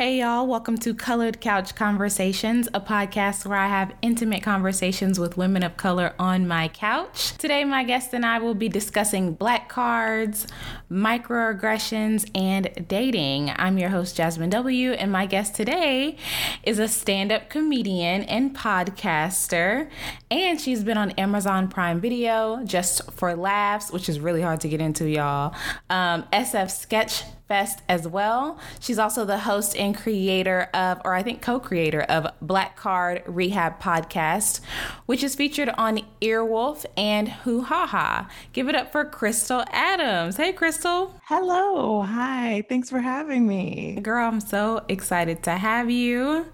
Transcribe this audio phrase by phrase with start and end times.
[0.00, 5.36] Hey, y'all, welcome to Colored Couch Conversations, a podcast where I have intimate conversations with
[5.36, 7.36] women of color on my couch.
[7.36, 10.46] Today, my guest and I will be discussing black cards,
[10.90, 13.52] microaggressions, and dating.
[13.56, 16.16] I'm your host, Jasmine W., and my guest today
[16.62, 19.90] is a stand up comedian and podcaster.
[20.30, 24.68] And she's been on Amazon Prime Video just for laughs, which is really hard to
[24.70, 25.54] get into, y'all.
[25.90, 28.60] Um, SF Sketch Fest as well.
[28.78, 33.24] She's also the host and creator of, or I think co creator of Black Card
[33.26, 34.60] Rehab Podcast,
[35.06, 38.30] which is featured on Earwolf and Hoo Ha Ha.
[38.52, 40.36] Give it up for Crystal Adams.
[40.36, 41.19] Hey, Crystal.
[41.30, 42.02] Hello.
[42.02, 42.64] Hi.
[42.68, 44.00] Thanks for having me.
[44.02, 46.44] Girl, I'm so excited to have you.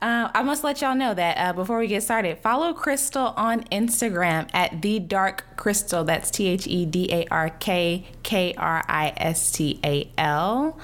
[0.00, 3.64] Uh, I must let y'all know that uh, before we get started, follow Crystal on
[3.64, 6.02] Instagram at The Dark Crystal.
[6.02, 10.78] That's T H E D A R K K R I S T A L.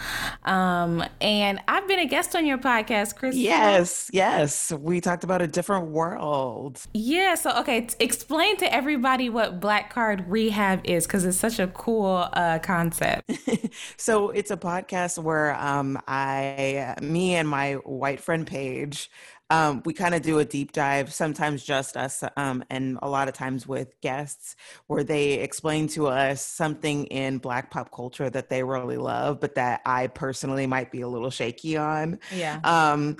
[0.44, 3.40] Um, and I've been a guest on your podcast, Crystal.
[3.40, 4.72] Yes, yes.
[4.72, 6.82] We talked about a different world.
[6.92, 7.34] Yeah.
[7.36, 11.68] So, okay, t- explain to everybody what Black Card Rehab is because it's such a
[11.68, 13.21] cool uh, concept.
[13.96, 19.10] so, it's a podcast where um, I, me and my white friend Paige,
[19.50, 23.28] um, we kind of do a deep dive, sometimes just us, um, and a lot
[23.28, 24.56] of times with guests,
[24.86, 29.54] where they explain to us something in Black pop culture that they really love, but
[29.56, 32.18] that I personally might be a little shaky on.
[32.34, 32.60] Yeah.
[32.64, 33.16] Um,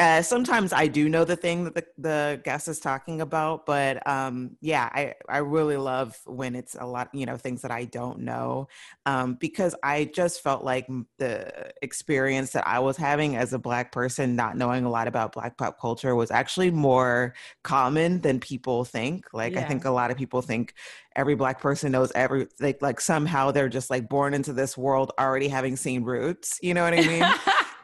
[0.00, 4.04] uh, sometimes I do know the thing that the, the guest is talking about, but
[4.08, 7.84] um, yeah, I, I really love when it's a lot, you know, things that I
[7.84, 8.68] don't know
[9.04, 13.92] um, because I just felt like the experience that I was having as a Black
[13.92, 18.86] person, not knowing a lot about Black pop culture, was actually more common than people
[18.86, 19.26] think.
[19.34, 19.60] Like, yeah.
[19.60, 20.72] I think a lot of people think
[21.14, 25.12] every Black person knows every, like, like somehow they're just like born into this world
[25.20, 26.58] already having seen roots.
[26.62, 27.22] You know what I mean?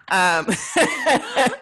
[0.08, 0.46] um,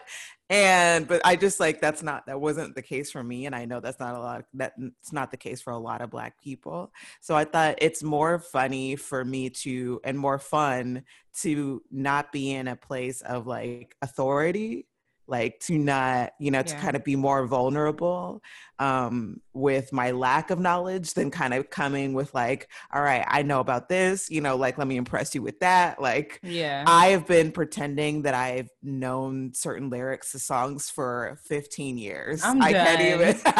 [0.51, 3.65] and but i just like that's not that wasn't the case for me and i
[3.65, 6.93] know that's not a lot that's not the case for a lot of black people.
[7.21, 11.03] So i thought it's more funny for me to and more fun
[11.41, 14.87] to not be in a place of like authority
[15.27, 16.81] like to not you know to yeah.
[16.81, 18.43] kind of be more vulnerable
[18.79, 23.43] um with my lack of knowledge than kind of coming with like all right i
[23.43, 27.09] know about this you know like let me impress you with that like yeah i
[27.09, 32.73] have been pretending that i've known certain lyrics to songs for 15 years I'm i
[32.73, 32.87] done.
[32.87, 33.41] can't even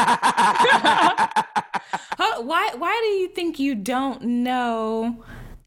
[2.47, 5.25] why why do you think you don't know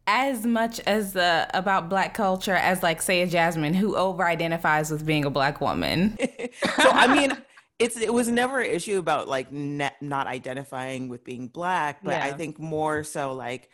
[0.07, 4.89] as much as uh, about black culture as like say a Jasmine who over identifies
[4.89, 6.17] with being a black woman.
[6.81, 7.37] so I mean
[7.77, 12.11] it's it was never an issue about like ne- not identifying with being black, but
[12.11, 12.25] yeah.
[12.25, 13.69] I think more so like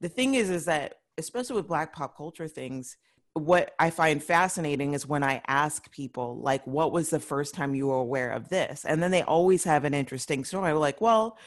[0.00, 2.96] the thing is is that especially with black pop culture things
[3.38, 7.74] what I find fascinating is when I ask people, like, what was the first time
[7.74, 8.84] you were aware of this?
[8.84, 10.72] And then they always have an interesting story.
[10.72, 11.38] Like, well,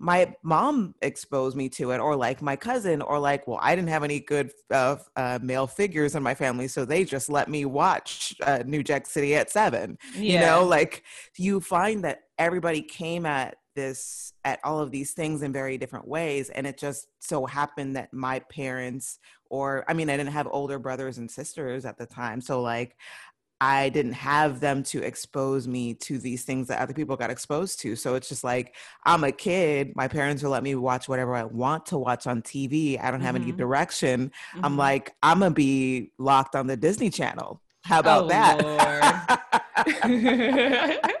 [0.00, 3.90] my mom exposed me to it or like my cousin or like well i didn't
[3.90, 7.66] have any good uh, uh, male figures in my family so they just let me
[7.66, 10.32] watch uh, new jack city at seven yeah.
[10.32, 11.04] you know like
[11.36, 16.08] you find that everybody came at this at all of these things in very different
[16.08, 19.18] ways and it just so happened that my parents
[19.50, 22.96] or i mean i didn't have older brothers and sisters at the time so like
[23.60, 27.80] I didn't have them to expose me to these things that other people got exposed
[27.80, 27.94] to.
[27.94, 29.92] So it's just like, I'm a kid.
[29.94, 32.98] My parents will let me watch whatever I want to watch on TV.
[33.02, 33.44] I don't have mm-hmm.
[33.44, 34.32] any direction.
[34.54, 34.64] Mm-hmm.
[34.64, 37.60] I'm like, I'm going to be locked on the Disney Channel.
[37.84, 39.40] How about oh, that?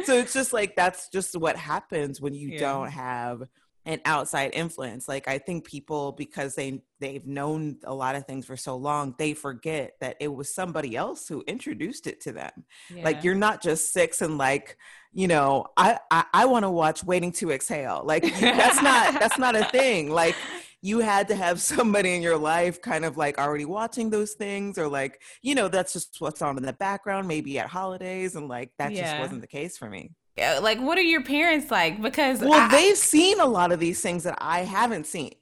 [0.04, 2.60] so it's just like, that's just what happens when you yeah.
[2.60, 3.42] don't have
[3.86, 8.44] an outside influence like i think people because they they've known a lot of things
[8.44, 12.50] for so long they forget that it was somebody else who introduced it to them
[12.94, 13.02] yeah.
[13.02, 14.76] like you're not just six and like
[15.12, 19.38] you know i i, I want to watch waiting to exhale like that's not that's
[19.38, 20.36] not a thing like
[20.82, 24.78] you had to have somebody in your life kind of like already watching those things
[24.78, 28.48] or like you know that's just what's on in the background maybe at holidays and
[28.48, 29.10] like that yeah.
[29.10, 30.10] just wasn't the case for me
[30.40, 32.00] Uh, like what are your parents like?
[32.00, 35.34] Because well I, they've seen a lot of these things that i haven't seen.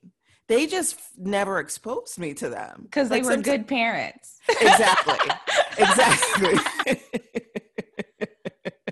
[0.49, 2.81] They just never exposed me to them.
[2.85, 4.37] Because like they were good parents.
[4.61, 5.19] Exactly.
[5.79, 6.59] Exactly.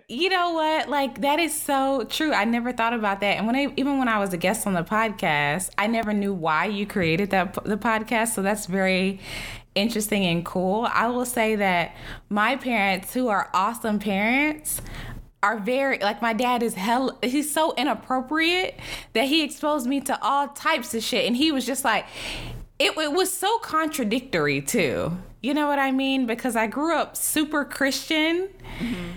[0.09, 0.89] You know what?
[0.89, 2.33] Like that is so true.
[2.33, 3.39] I never thought about that.
[3.39, 6.33] And when i even when i was a guest on the podcast i never knew
[6.33, 8.29] why you created that the podcast.
[8.29, 9.21] So that's very
[9.75, 10.89] interesting and cool.
[10.91, 11.95] I will say that
[12.29, 14.81] my parents who are awesome parents
[15.43, 18.75] are very like my dad is hell he's so inappropriate
[19.13, 22.07] that he exposed me to all types of shit and he was just like
[22.79, 25.17] it, it was so contradictory too
[25.47, 26.27] You know what I mean?
[26.27, 28.49] Because I grew up super Christian.
[28.81, 29.11] Mm-hmm.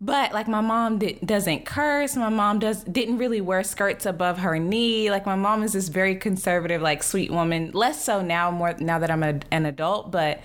[0.00, 2.16] But like my mom did, doesn't curse.
[2.16, 5.10] My mom does didn't really wear skirts above her knee.
[5.10, 7.70] Like my mom is this very conservative, like sweet woman.
[7.74, 10.10] Less so now, more now that I'm a, an adult.
[10.10, 10.40] But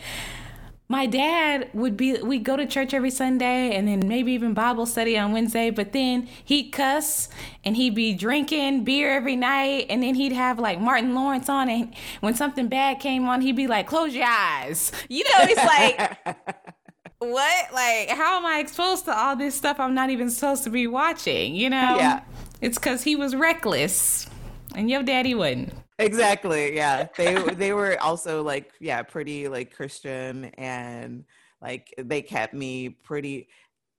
[0.92, 4.88] my dad would be we go to church every Sunday and then maybe even Bible
[4.88, 7.30] study on Wednesday, but then he'd cuss
[7.64, 11.70] and he'd be drinking beer every night and then he'd have like Martin Lawrence on
[11.70, 14.92] and when something bad came on, he'd be like, Close your eyes.
[15.08, 16.18] You know, it's like
[17.20, 17.74] what?
[17.74, 20.88] Like, how am I exposed to all this stuff I'm not even supposed to be
[20.88, 21.56] watching?
[21.56, 21.98] You know?
[21.98, 22.22] Yeah.
[22.62, 24.28] It's because he was reckless
[24.76, 25.74] and your daddy wouldn't.
[26.00, 26.76] Exactly.
[26.76, 27.08] Yeah.
[27.18, 31.26] They they were also like yeah, pretty like Christian and
[31.62, 33.50] like they kept me pretty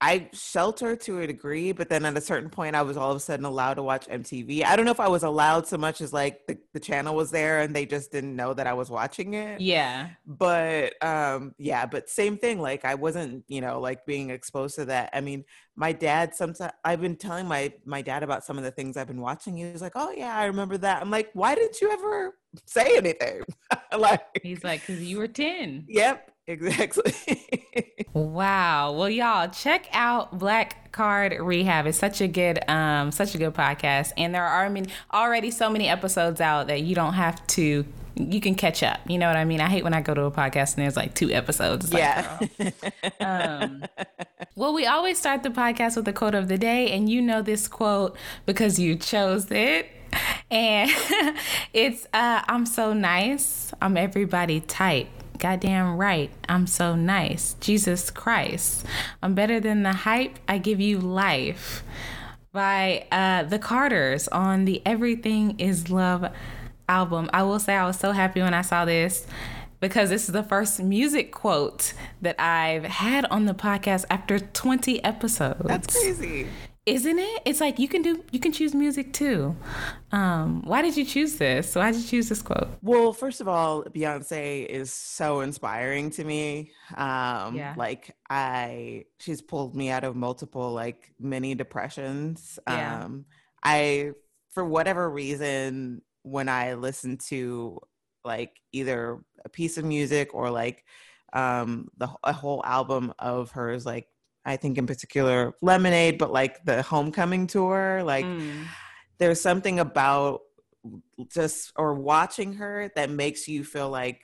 [0.03, 3.17] I sheltered to a degree, but then at a certain point, I was all of
[3.17, 4.63] a sudden allowed to watch MTV.
[4.63, 7.29] I don't know if I was allowed so much as like the, the channel was
[7.29, 9.61] there and they just didn't know that I was watching it.
[9.61, 10.09] Yeah.
[10.25, 12.59] But um, yeah, but same thing.
[12.59, 15.11] Like I wasn't, you know, like being exposed to that.
[15.13, 15.45] I mean,
[15.75, 19.07] my dad sometimes I've been telling my my dad about some of the things I've
[19.07, 19.55] been watching.
[19.55, 22.97] He was like, "Oh yeah, I remember that." I'm like, "Why didn't you ever say
[22.97, 23.43] anything?"
[23.97, 25.85] like he's like, "Cause you were ten.
[25.87, 28.05] Yep, Exactly.
[28.13, 28.91] wow.
[28.91, 31.87] Well, y'all check out Black Card Rehab.
[31.87, 35.69] It's such a good, um, such a good podcast, and there are mean, already so
[35.69, 37.85] many episodes out that you don't have to.
[38.15, 38.99] You can catch up.
[39.07, 39.61] You know what I mean?
[39.61, 41.85] I hate when I go to a podcast and there's like two episodes.
[41.85, 42.39] It's yeah.
[42.59, 43.85] Like, um,
[44.55, 47.41] well, we always start the podcast with the quote of the day, and you know
[47.41, 49.87] this quote because you chose it
[50.49, 50.91] and
[51.73, 53.73] it's uh, I'm so nice.
[53.81, 55.07] I'm everybody type.
[55.41, 57.55] Goddamn right, I'm so nice.
[57.59, 58.85] Jesus Christ.
[59.23, 60.37] I'm better than the hype.
[60.47, 61.83] I give you life.
[62.51, 66.31] By uh, the Carters on the Everything is Love
[66.87, 67.27] album.
[67.33, 69.25] I will say I was so happy when I saw this
[69.79, 75.03] because this is the first music quote that I've had on the podcast after 20
[75.03, 75.63] episodes.
[75.65, 76.47] That's crazy
[76.85, 77.41] isn't it?
[77.45, 79.55] It's like you can do you can choose music too.
[80.11, 81.75] Um, why did you choose this?
[81.75, 82.69] Why did you choose this quote?
[82.81, 86.71] Well, first of all, Beyonce is so inspiring to me.
[86.95, 87.75] Um, yeah.
[87.77, 92.57] like I she's pulled me out of multiple like mini depressions.
[92.67, 93.03] Yeah.
[93.03, 93.25] Um,
[93.63, 94.11] I
[94.51, 97.79] for whatever reason when I listen to
[98.23, 100.83] like either a piece of music or like
[101.33, 104.07] um the a whole album of hers like
[104.45, 108.65] I think in particular Lemonade, but like the homecoming tour, like mm.
[109.19, 110.41] there's something about
[111.29, 114.21] just or watching her that makes you feel like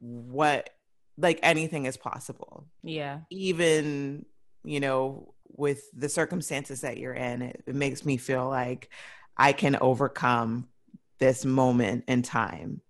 [0.00, 0.70] what
[1.16, 2.66] like anything is possible.
[2.82, 3.20] Yeah.
[3.30, 4.26] Even,
[4.64, 8.90] you know, with the circumstances that you're in, it, it makes me feel like
[9.36, 10.68] I can overcome
[11.20, 12.80] this moment in time.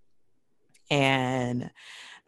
[0.91, 1.71] And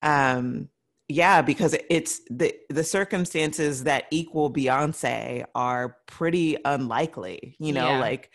[0.02, 0.68] um
[1.08, 7.56] yeah, because it's the the circumstances that equal Beyonce are pretty unlikely.
[7.60, 8.00] You know, yeah.
[8.00, 8.30] like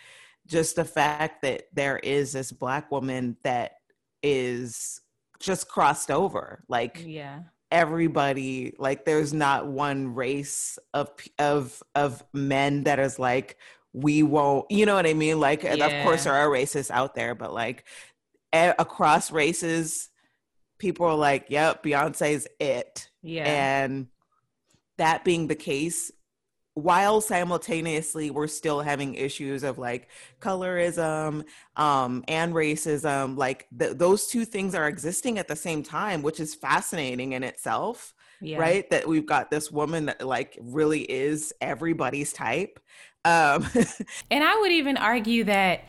[0.48, 3.74] just the fact that there is this black woman that
[4.24, 5.02] is
[5.40, 6.64] just crossed over.
[6.70, 7.40] Like, yeah,
[7.72, 8.74] everybody.
[8.80, 13.58] Like, there's not one race of of of men that is like
[13.92, 14.72] we won't.
[14.72, 15.42] You know what I mean?
[15.42, 15.74] Like, yeah.
[15.74, 17.84] of course there are racists out there, but like
[18.54, 20.10] a- across races
[20.82, 23.08] people are like, yep, Beyonce's it.
[23.22, 23.44] Yeah.
[23.46, 24.08] And
[24.98, 26.12] that being the case,
[26.74, 30.10] while simultaneously we're still having issues of like
[30.40, 31.46] colorism
[31.76, 36.40] um, and racism, like th- those two things are existing at the same time, which
[36.40, 38.14] is fascinating in itself.
[38.42, 38.58] Yeah.
[38.58, 38.90] Right?
[38.90, 42.80] That we've got this woman that like really is everybody's type.
[43.24, 43.68] Um,
[44.32, 45.84] and I would even argue that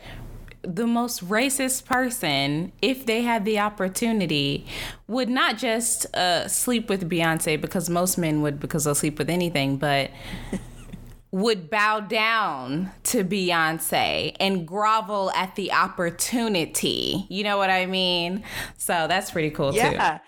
[0.63, 4.65] the most racist person, if they had the opportunity,
[5.07, 9.29] would not just uh, sleep with Beyonce because most men would because they'll sleep with
[9.29, 10.09] anything, but
[11.31, 17.25] would bow down to Beyonce and grovel at the opportunity.
[17.29, 18.43] You know what I mean?
[18.77, 19.89] So that's pretty cool yeah.
[19.89, 19.95] too.
[19.95, 20.19] Yeah.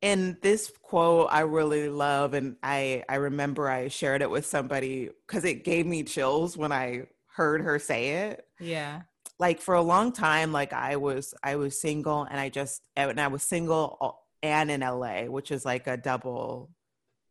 [0.00, 5.10] And this quote I really love and I I remember I shared it with somebody
[5.26, 8.46] cuz it gave me chills when I heard her say it.
[8.60, 9.02] Yeah
[9.38, 13.20] like for a long time like i was i was single and i just and
[13.20, 16.70] i was single and in la which is like a double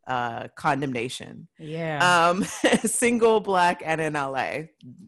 [0.08, 1.50] uh condemnation.
[1.60, 2.30] Yeah.
[2.30, 2.44] Um
[2.86, 4.60] single black and in la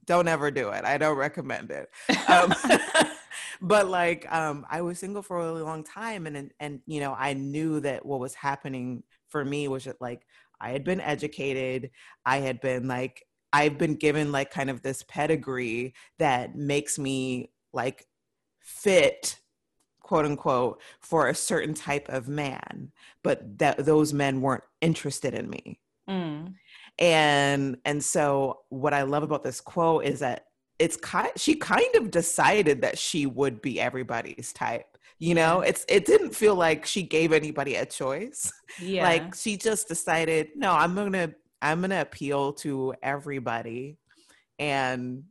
[0.05, 0.83] don't ever do it.
[0.83, 1.89] I don't recommend it.
[2.27, 2.53] Um
[3.61, 7.15] but like um i was single for a really long time and and you know
[7.17, 10.25] i knew that what was happening for me was that like
[10.59, 11.91] i had been educated.
[12.25, 17.51] I had been like I've been given like kind of this pedigree that makes me
[17.73, 18.05] like
[18.61, 19.39] fit
[20.01, 22.91] quote unquote for a certain type of man
[23.23, 25.79] but that those men weren't interested in me.
[26.09, 26.55] Mm.
[26.97, 30.45] and and so what i love about this quote is that
[30.79, 35.59] it's kind she kind of decided that she would be everybody's type you know?
[35.59, 38.51] It's it didn't feel like she gave anybody a choice.
[38.81, 39.03] Yeah.
[39.03, 43.97] like she just decided no i'm gonna i'm gonna appeal to everybody
[44.57, 45.23] and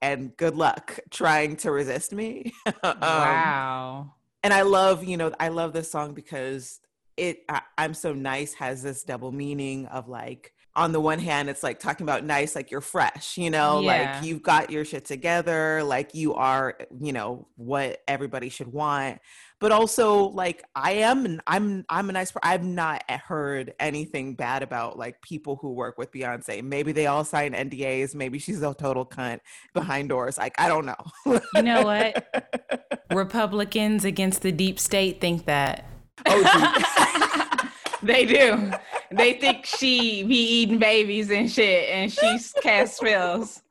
[0.00, 2.52] and good luck trying to resist me.
[2.82, 4.14] Um, wow.
[4.42, 6.80] and i love you know i love this song because
[7.16, 11.50] it I, i'm so nice has this double meaning of like on the one hand,
[11.50, 14.14] it's like talking about nice, like you're fresh, you know, yeah.
[14.14, 19.18] like you've got your shit together, like you are, you know, what everybody should want.
[19.58, 22.32] But also, like I am, I'm, I'm a nice.
[22.44, 26.62] I've not heard anything bad about like people who work with Beyonce.
[26.62, 28.14] Maybe they all sign NDAs.
[28.14, 29.40] Maybe she's a total cunt
[29.74, 30.38] behind doors.
[30.38, 31.40] Like I don't know.
[31.56, 33.02] you know what?
[33.10, 35.86] Republicans against the deep state think that.
[36.24, 37.68] Oh,
[38.04, 38.72] they do
[39.10, 43.62] they think she be eating babies and shit, and she's cast spells.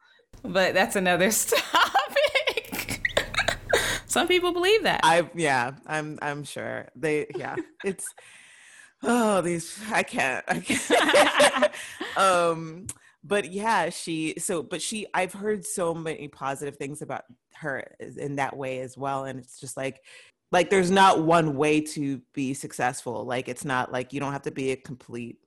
[0.44, 3.02] But that's another topic.
[4.06, 5.02] Some people believe that.
[5.04, 7.56] I yeah, I'm I'm sure they yeah.
[7.84, 8.08] It's
[9.04, 11.72] oh these I can't I can't.
[12.18, 12.88] um,
[13.24, 17.24] but yeah, she so but she I've heard so many positive things about
[17.56, 20.02] her in that way as well, and it's just like
[20.52, 23.26] like there's not one way to be successful.
[23.26, 25.40] Like it's not like you don't have to be a complete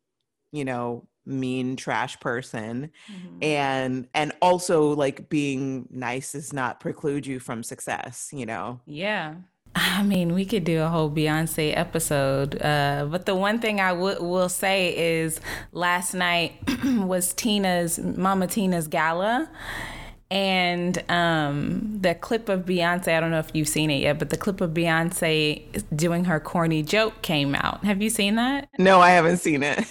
[0.52, 2.90] you know mean trash person.
[3.10, 3.42] Mm-hmm.
[3.42, 8.80] and and also like being nice does not preclude you from success you know?
[8.86, 9.34] Yeah.
[9.74, 13.90] I mean, we could do a whole Beyonce episode, uh, but the one thing I
[13.90, 15.40] w- will say is
[15.72, 16.54] last night
[16.84, 19.48] was Tina's Mama Tina's gala,
[20.30, 24.30] and um, the clip of Beyonce, I don't know if you've seen it yet, but
[24.30, 27.84] the clip of Beyonce doing her corny joke came out.
[27.84, 28.68] Have you seen that?
[28.78, 29.84] No, I haven't seen it.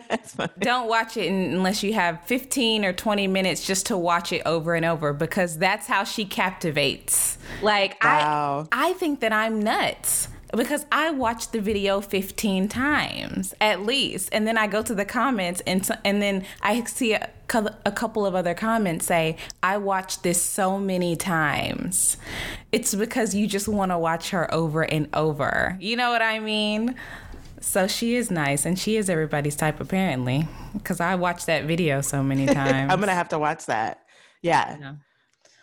[0.60, 4.74] don't watch it unless you have 15 or 20 minutes just to watch it over
[4.74, 7.38] and over because that's how she captivates.
[7.60, 8.68] Like, wow.
[8.70, 14.28] I, I think that I'm nuts because I watched the video 15 times at least.
[14.32, 17.30] And then I go to the comments and, and then I see a,
[17.84, 22.16] a couple of other comments say, I watched this so many times.
[22.72, 25.76] It's because you just want to watch her over and over.
[25.80, 26.94] You know what I mean?
[27.60, 32.00] So she is nice and she is everybody's type apparently because I watched that video
[32.00, 32.90] so many times.
[32.90, 34.02] I'm going to have to watch that.
[34.42, 34.76] Yeah.
[34.80, 34.94] yeah.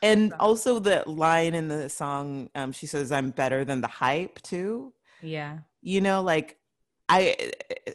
[0.01, 4.42] And also the line in the song, um, she says, "I'm better than the hype,"
[4.42, 4.94] too.
[5.22, 5.60] Yeah.
[5.82, 6.58] You know, like
[7.10, 7.51] I,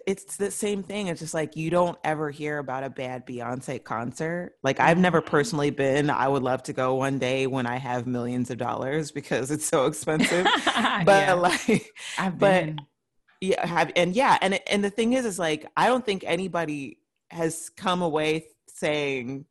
[0.06, 1.08] it's the same thing.
[1.08, 4.54] It's just like you don't ever hear about a bad Beyonce concert.
[4.62, 5.30] Like I've never mm-hmm.
[5.30, 6.08] personally been.
[6.08, 9.66] I would love to go one day when I have millions of dollars because it's
[9.66, 10.44] so expensive.
[10.64, 11.32] but yeah.
[11.34, 12.76] like, I've been.
[12.76, 12.84] But,
[13.42, 16.98] yeah, have, and yeah, and and the thing is, is like I don't think anybody
[17.30, 19.46] has come away saying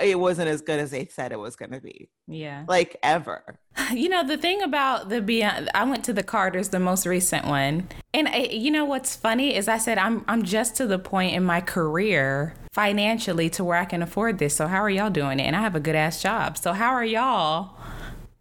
[0.00, 2.08] it wasn't as good as they said it was going to be.
[2.26, 2.64] Yeah.
[2.68, 3.58] Like ever.
[3.90, 7.46] You know, the thing about the Beyond, I went to the Carters, the most recent
[7.46, 7.88] one.
[8.12, 11.34] And I, you know what's funny is I said I'm I'm just to the point
[11.34, 14.54] in my career financially to where I can afford this.
[14.54, 15.44] So how are y'all doing it?
[15.44, 16.58] And I have a good ass job.
[16.58, 17.77] So how are y'all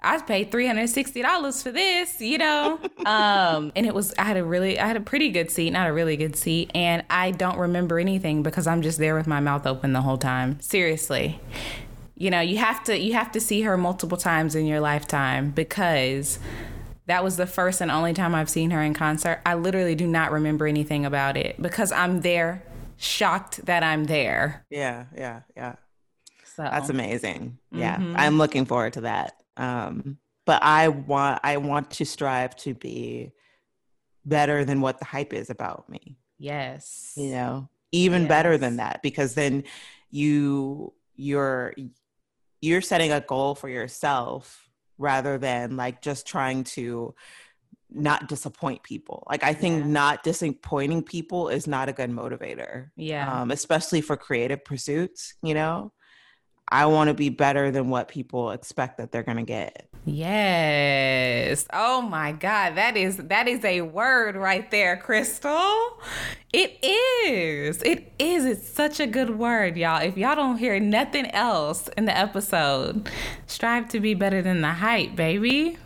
[0.01, 2.79] I paid three hundred sixty dollars for this, you know.
[3.05, 5.89] um, and it was I had a really I had a pretty good seat, not
[5.89, 9.39] a really good seat, and I don't remember anything because I'm just there with my
[9.39, 10.59] mouth open the whole time.
[10.59, 11.39] Seriously,
[12.15, 15.51] you know, you have to you have to see her multiple times in your lifetime
[15.51, 16.39] because
[17.07, 19.41] that was the first and only time I've seen her in concert.
[19.45, 22.63] I literally do not remember anything about it because I'm there,
[22.97, 24.65] shocked that I'm there.
[24.69, 25.75] Yeah, yeah, yeah.
[26.55, 27.59] So that's amazing.
[27.71, 28.15] Yeah, mm-hmm.
[28.17, 29.36] I'm looking forward to that.
[29.57, 33.33] Um, but I want I want to strive to be
[34.25, 36.17] better than what the hype is about me.
[36.39, 37.13] Yes.
[37.15, 38.29] You know, even yes.
[38.29, 39.63] better than that because then
[40.09, 41.73] you you're
[42.61, 47.13] you're setting a goal for yourself rather than like just trying to
[47.89, 49.23] not disappoint people.
[49.29, 49.87] Like I think yeah.
[49.87, 52.89] not disappointing people is not a good motivator.
[52.95, 53.41] Yeah.
[53.41, 55.93] Um, especially for creative pursuits, you know.
[56.69, 59.87] I want to be better than what people expect that they're going to get.
[60.05, 61.65] Yes.
[61.73, 65.99] Oh my god, that is that is a word right there, Crystal.
[66.53, 67.81] It is.
[67.83, 68.45] It is.
[68.45, 70.01] It's such a good word, y'all.
[70.01, 73.09] If y'all don't hear nothing else in the episode,
[73.47, 75.77] strive to be better than the hype, baby.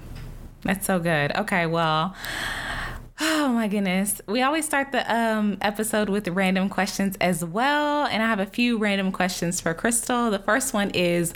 [0.62, 1.36] That's so good.
[1.36, 2.16] Okay, well,
[3.24, 4.20] Oh my goodness.
[4.28, 8.08] We always start the um, episode with random questions as well.
[8.08, 10.32] And I have a few random questions for Crystal.
[10.32, 11.32] The first one is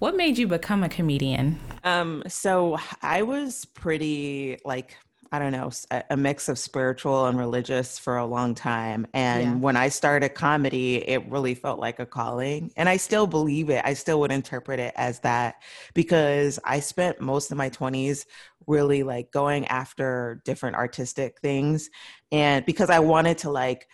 [0.00, 1.58] What made you become a comedian?
[1.82, 4.98] Um, so I was pretty like
[5.32, 5.70] I don't know,
[6.10, 9.06] a mix of spiritual and religious for a long time.
[9.14, 9.54] And yeah.
[9.54, 12.72] when I started comedy, it really felt like a calling.
[12.76, 13.80] And I still believe it.
[13.84, 15.62] I still would interpret it as that
[15.94, 18.26] because I spent most of my 20s
[18.66, 21.90] really like going after different artistic things.
[22.32, 23.86] And because I wanted to like,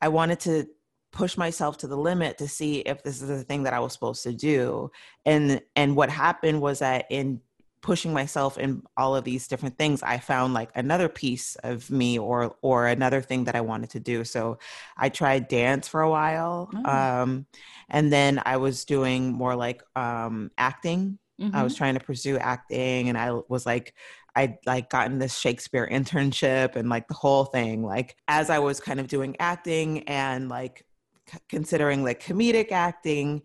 [0.00, 0.66] I wanted to
[1.10, 3.92] push myself to the limit to see if this is the thing that I was
[3.92, 4.90] supposed to do.
[5.24, 7.40] And and what happened was that in
[7.82, 12.18] pushing myself in all of these different things i found like another piece of me
[12.18, 14.58] or or another thing that i wanted to do so
[14.96, 16.90] i tried dance for a while oh.
[16.90, 17.46] um,
[17.88, 21.54] and then i was doing more like um, acting mm-hmm.
[21.54, 21.78] i was mm-hmm.
[21.78, 23.94] trying to pursue acting and i was like
[24.36, 27.82] I'd like gotten this Shakespeare internship and like the whole thing.
[27.82, 30.84] Like as I was kind of doing acting and like
[31.28, 33.42] c- considering like comedic acting,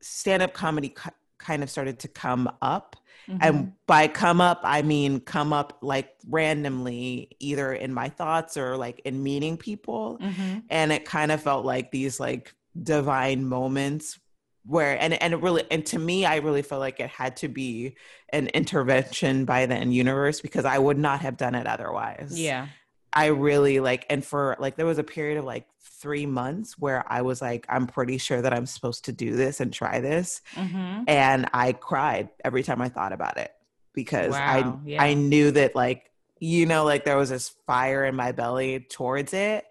[0.00, 2.94] stand up comedy c- kind of started to come up.
[3.28, 3.38] Mm-hmm.
[3.40, 8.76] And by come up, I mean come up like randomly, either in my thoughts or
[8.76, 10.18] like in meeting people.
[10.20, 10.60] Mm-hmm.
[10.70, 14.18] And it kind of felt like these like divine moments
[14.64, 17.48] where and and it really and to me I really felt like it had to
[17.48, 17.96] be
[18.30, 22.38] an intervention by the universe because I would not have done it otherwise.
[22.38, 22.68] Yeah.
[23.18, 27.04] I really like and for like there was a period of like three months where
[27.10, 30.40] I was like, I'm pretty sure that I'm supposed to do this and try this.
[30.54, 31.02] Mm-hmm.
[31.08, 33.50] And I cried every time I thought about it
[33.92, 35.02] because wow, I yeah.
[35.02, 39.34] I knew that like, you know, like there was this fire in my belly towards
[39.34, 39.64] it.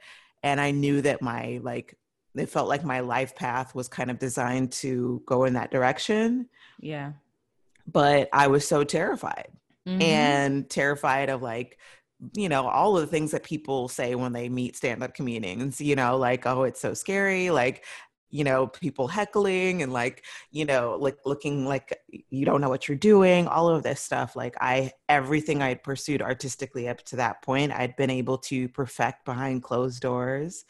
[0.44, 1.96] And I knew that my like
[2.36, 6.50] it felt like my life path was kind of designed to go in that direction.
[6.82, 7.14] Yeah.
[7.90, 9.54] But I was so terrified.
[9.88, 10.02] Mm-hmm.
[10.02, 11.78] And terrified of like
[12.34, 15.96] you know all of the things that people say when they meet stand-up comedians you
[15.96, 17.84] know like oh it's so scary like
[18.30, 21.98] you know people heckling and like you know like looking like
[22.30, 25.84] you don't know what you're doing all of this stuff like i everything i had
[25.84, 30.66] pursued artistically up to that point i'd been able to perfect behind closed doors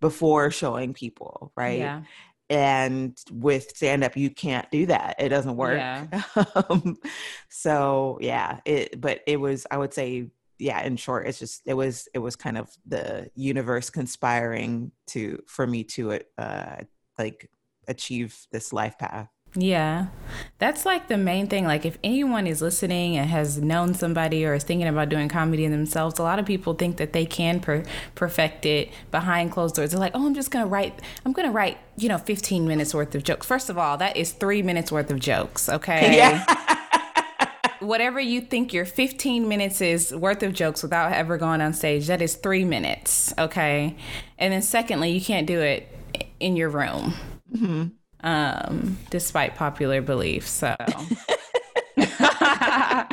[0.00, 2.02] before showing people right yeah.
[2.48, 6.06] and with stand up you can't do that it doesn't work yeah.
[6.68, 6.96] um,
[7.48, 11.74] so yeah it but it was i would say yeah in short it's just it
[11.74, 16.76] was it was kind of the universe conspiring to for me to uh
[17.18, 17.50] like
[17.88, 20.06] achieve this life path yeah.
[20.58, 21.64] That's like the main thing.
[21.64, 25.66] Like, if anyone is listening and has known somebody or is thinking about doing comedy
[25.66, 29.90] themselves, a lot of people think that they can per- perfect it behind closed doors.
[29.90, 32.68] They're like, oh, I'm just going to write, I'm going to write, you know, 15
[32.68, 33.46] minutes worth of jokes.
[33.46, 35.68] First of all, that is three minutes worth of jokes.
[35.80, 36.16] Okay.
[36.16, 36.76] Yeah
[37.80, 42.06] whatever you think your 15 minutes is worth of jokes without ever going on stage,
[42.06, 43.34] that is three minutes.
[43.38, 43.96] Okay.
[44.38, 45.88] And then, secondly, you can't do it
[46.38, 47.14] in your room,
[47.52, 47.86] mm-hmm.
[48.22, 50.46] um, despite popular belief.
[50.46, 50.76] So.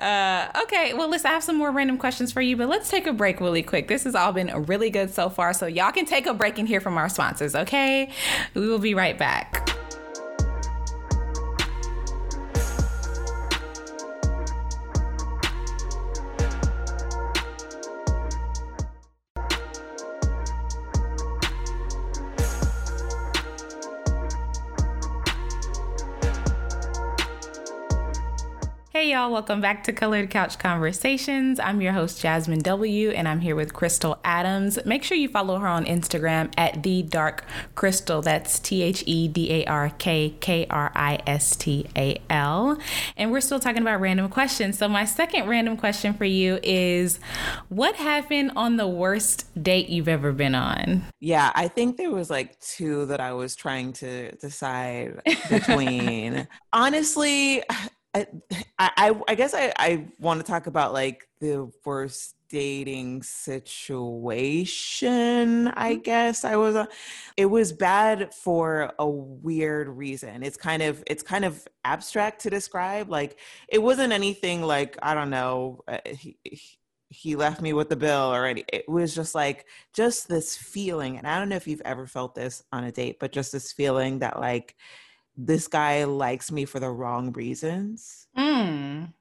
[0.00, 3.06] Uh, okay, well, listen, I have some more random questions for you, but let's take
[3.06, 3.86] a break really quick.
[3.86, 6.66] This has all been really good so far, so y'all can take a break and
[6.66, 8.10] hear from our sponsors, okay?
[8.54, 9.68] We will be right back.
[29.10, 31.58] Hey y'all, welcome back to Colored Couch Conversations.
[31.58, 34.78] I'm your host Jasmine W, and I'm here with Crystal Adams.
[34.84, 37.44] Make sure you follow her on Instagram at the Dark
[37.74, 38.22] Crystal.
[38.22, 42.78] That's T H E D A R K K R I S T A L.
[43.16, 44.78] And we're still talking about random questions.
[44.78, 47.18] So my second random question for you is,
[47.68, 51.04] what happened on the worst date you've ever been on?
[51.18, 55.20] Yeah, I think there was like two that I was trying to decide
[55.50, 56.46] between.
[56.72, 57.64] Honestly
[58.14, 58.26] I,
[58.78, 65.92] I, I guess I, I want to talk about like the worst dating situation i
[65.92, 66.02] mm-hmm.
[66.02, 66.88] guess i was a,
[67.36, 72.50] it was bad for a weird reason it's kind of it's kind of abstract to
[72.50, 76.36] describe like it wasn't anything like i don't know uh, he,
[77.08, 81.18] he left me with the bill or any it was just like just this feeling
[81.18, 83.72] and i don't know if you've ever felt this on a date but just this
[83.72, 84.74] feeling that like
[85.46, 88.26] this guy likes me for the wrong reasons.
[88.36, 89.12] Mm.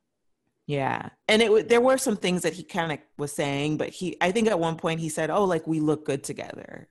[0.68, 1.10] Yeah.
[1.28, 4.32] And it there were some things that he kind of was saying, but he I
[4.32, 6.90] think at one point he said, "Oh, like we look good together."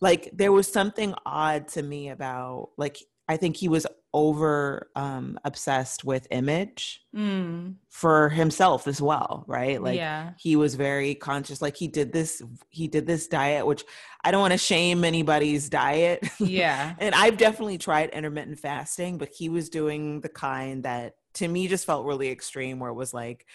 [0.00, 2.98] Like there was something odd to me about like
[3.32, 7.74] I think he was over um obsessed with image mm.
[7.88, 10.32] for himself as well right like yeah.
[10.38, 13.84] he was very conscious like he did this he did this diet which
[14.22, 19.30] i don't want to shame anybody's diet yeah and i've definitely tried intermittent fasting but
[19.30, 23.14] he was doing the kind that to me just felt really extreme where it was
[23.14, 23.46] like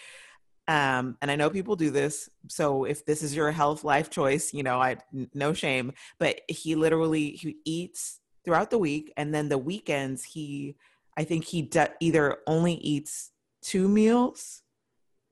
[0.66, 4.52] um and i know people do this so if this is your health life choice
[4.52, 4.96] you know i
[5.34, 10.74] no shame but he literally he eats throughout the week and then the weekends he
[11.18, 13.30] i think he de- either only eats
[13.60, 14.62] two meals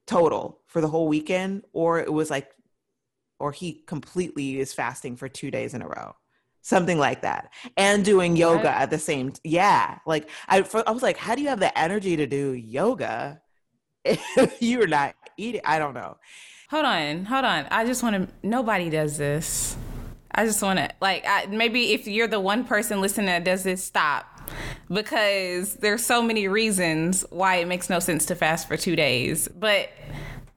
[0.06, 2.50] total for the whole weekend or it was like
[3.38, 6.14] or he completely is fasting for 2 days in a row.
[6.60, 7.52] Something like that.
[7.76, 11.34] And doing yoga at the same t- yeah like I, for, I was like how
[11.34, 13.40] do you have the energy to do yoga
[14.04, 15.62] if you're not eating?
[15.64, 16.18] I don't know.
[16.68, 17.66] Hold on hold on.
[17.70, 19.74] I just want to nobody does this
[20.36, 23.62] i just want to like I, maybe if you're the one person listening that does
[23.64, 24.50] this stop
[24.88, 29.48] because there's so many reasons why it makes no sense to fast for two days
[29.48, 29.90] but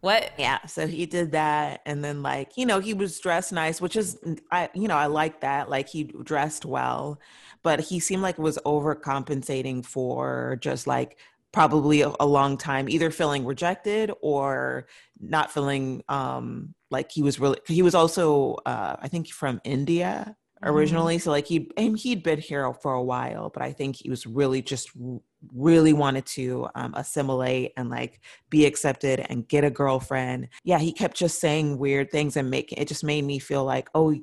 [0.02, 0.32] what?
[0.38, 0.66] Yeah.
[0.66, 1.82] So he did that.
[1.86, 4.18] And then, like, you know, he was dressed nice, which is,
[4.52, 5.70] I, you know, I like that.
[5.70, 7.20] Like, he dressed well,
[7.64, 11.18] but he seemed like was overcompensating for just like
[11.52, 14.88] probably a, a long time, either feeling rejected or
[15.20, 20.36] not feeling um like he was really, he was also, uh, I think from India
[20.64, 20.76] mm-hmm.
[20.76, 21.18] originally.
[21.18, 21.24] Mm-hmm.
[21.24, 24.26] So, like, he, and he'd been here for a while, but I think he was
[24.26, 24.90] really just
[25.54, 30.50] really wanted to um, assimilate and like be accepted and get a girlfriend.
[30.64, 33.90] Yeah, he kept just saying weird things and making it just made me feel like,
[33.94, 34.16] oh,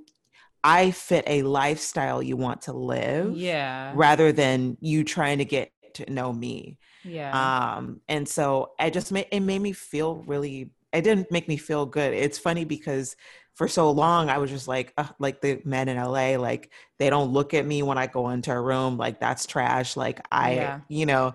[0.65, 3.37] I fit a lifestyle you want to live.
[3.37, 3.93] Yeah.
[3.95, 6.79] Rather than you trying to get to know me.
[7.07, 7.77] Yeah.
[7.77, 11.57] Um, and so I just made it made me feel really it didn't make me
[11.57, 12.15] feel good.
[12.15, 13.17] It's funny because
[13.57, 17.11] for so long I was just like uh, like the men in LA like they
[17.11, 20.55] don't look at me when I go into a room like that's trash like I
[20.55, 20.81] yeah.
[20.89, 21.33] you know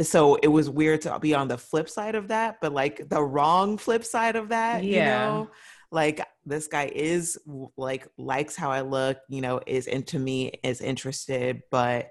[0.00, 3.22] so it was weird to be on the flip side of that but like the
[3.22, 4.98] wrong flip side of that yeah.
[4.98, 5.50] you know
[5.92, 7.38] like this guy is
[7.76, 12.10] like likes how I look you know is into me is interested but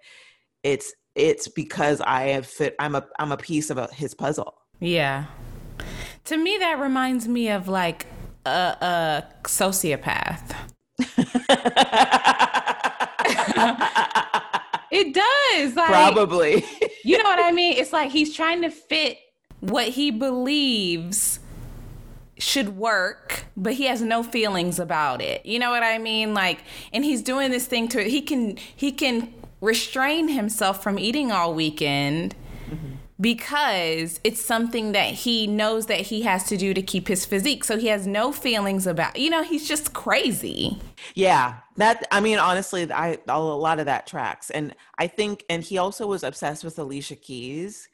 [0.64, 4.56] it's it's because I have fit I'm a I'm a piece of a, his puzzle
[4.80, 5.26] yeah
[6.26, 8.06] to me that reminds me of like
[8.46, 10.56] a, a sociopath.
[14.92, 15.76] it does.
[15.76, 16.66] Like, Probably.
[17.04, 17.78] you know what I mean?
[17.78, 19.18] It's like he's trying to fit
[19.60, 21.40] what he believes
[22.38, 25.46] should work, but he has no feelings about it.
[25.46, 26.34] You know what I mean?
[26.34, 31.32] Like, and he's doing this thing to he can he can restrain himself from eating
[31.32, 32.36] all weekend
[33.22, 37.64] because it's something that he knows that he has to do to keep his physique.
[37.64, 40.80] So he has no feelings about, you know, he's just crazy.
[41.14, 41.58] Yeah.
[41.78, 44.50] That I mean honestly, I a lot of that tracks.
[44.50, 47.88] And I think and he also was obsessed with Alicia Keys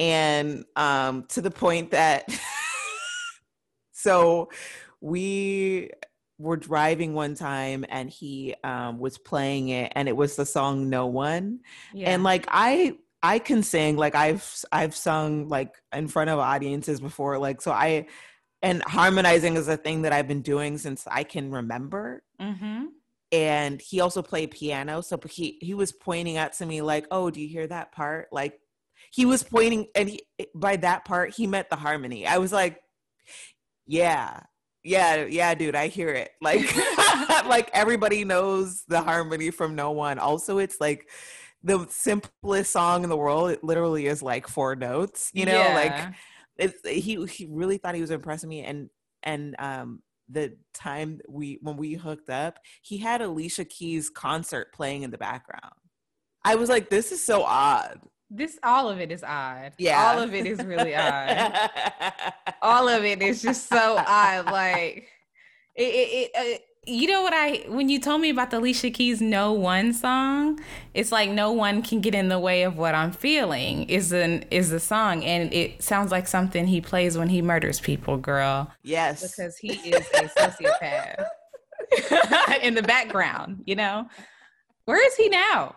[0.00, 2.28] and um to the point that
[3.92, 4.50] so
[5.00, 5.90] we
[6.44, 10.88] were driving one time and he um, was playing it and it was the song
[10.88, 11.60] no one
[11.92, 12.10] yeah.
[12.10, 12.94] and like i
[13.26, 17.72] I can sing like I've I've sung like in front of audiences before like so
[17.72, 18.06] I
[18.64, 22.22] and harmonizing is a thing that I've been doing since I can remember.
[22.40, 22.86] Mm-hmm.
[23.30, 27.30] And he also played piano, so he he was pointing out to me like, "Oh,
[27.30, 28.60] do you hear that part?" Like
[29.10, 30.22] he was pointing, and he,
[30.54, 32.26] by that part he meant the harmony.
[32.26, 32.80] I was like,
[33.86, 34.40] "Yeah,
[34.84, 36.74] yeah, yeah, dude, I hear it." Like
[37.46, 40.18] like everybody knows the harmony from no one.
[40.18, 41.08] Also, it's like
[41.64, 43.50] the simplest song in the world.
[43.50, 45.74] It literally is like four notes, you know, yeah.
[45.74, 46.14] like
[46.56, 48.62] it's, he, he really thought he was impressing me.
[48.62, 48.90] And,
[49.22, 55.02] and, um, the time we, when we hooked up, he had Alicia Keys concert playing
[55.02, 55.74] in the background.
[56.44, 58.00] I was like, this is so odd.
[58.36, 59.72] This all of it is odd.
[59.78, 60.12] Yeah.
[60.12, 61.70] All of it is really odd.
[62.62, 64.46] all of it is just so odd.
[64.46, 65.08] Like
[65.74, 68.90] it, it, it, uh, you know what I when you told me about the Alicia
[68.90, 70.60] Keys No One song,
[70.94, 74.44] it's like no one can get in the way of what I'm feeling is an
[74.50, 78.70] is the song and it sounds like something he plays when he murders people, girl.
[78.82, 79.22] Yes.
[79.22, 81.24] Because he is a sociopath.
[82.62, 84.08] in the background, you know?
[84.84, 85.76] Where is he now?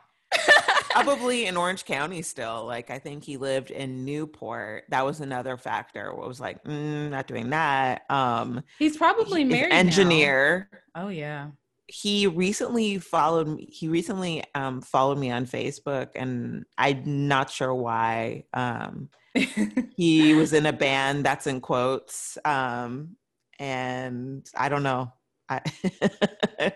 [0.91, 2.65] Probably in Orange County still.
[2.65, 4.85] Like I think he lived in Newport.
[4.89, 6.13] That was another factor.
[6.13, 8.09] What was like, mm, not doing that.
[8.09, 9.73] Um He's probably married.
[9.73, 10.69] Engineer.
[10.95, 11.05] Now.
[11.05, 11.49] Oh yeah.
[11.87, 13.67] He recently followed me.
[13.71, 18.45] He recently um followed me on Facebook and I'm not sure why.
[18.53, 19.09] Um
[19.95, 22.37] he was in a band that's in quotes.
[22.43, 23.17] Um
[23.59, 25.13] and I don't know.
[25.49, 26.73] I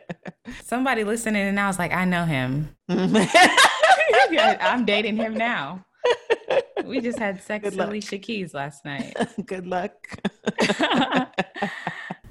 [0.64, 2.76] Somebody listening and I was like, I know him.
[2.90, 5.86] I'm dating him now.
[6.86, 9.16] We just had sex with Alicia Keys last night.
[9.46, 9.94] Good luck.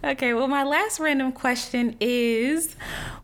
[0.04, 2.76] okay, well, my last random question is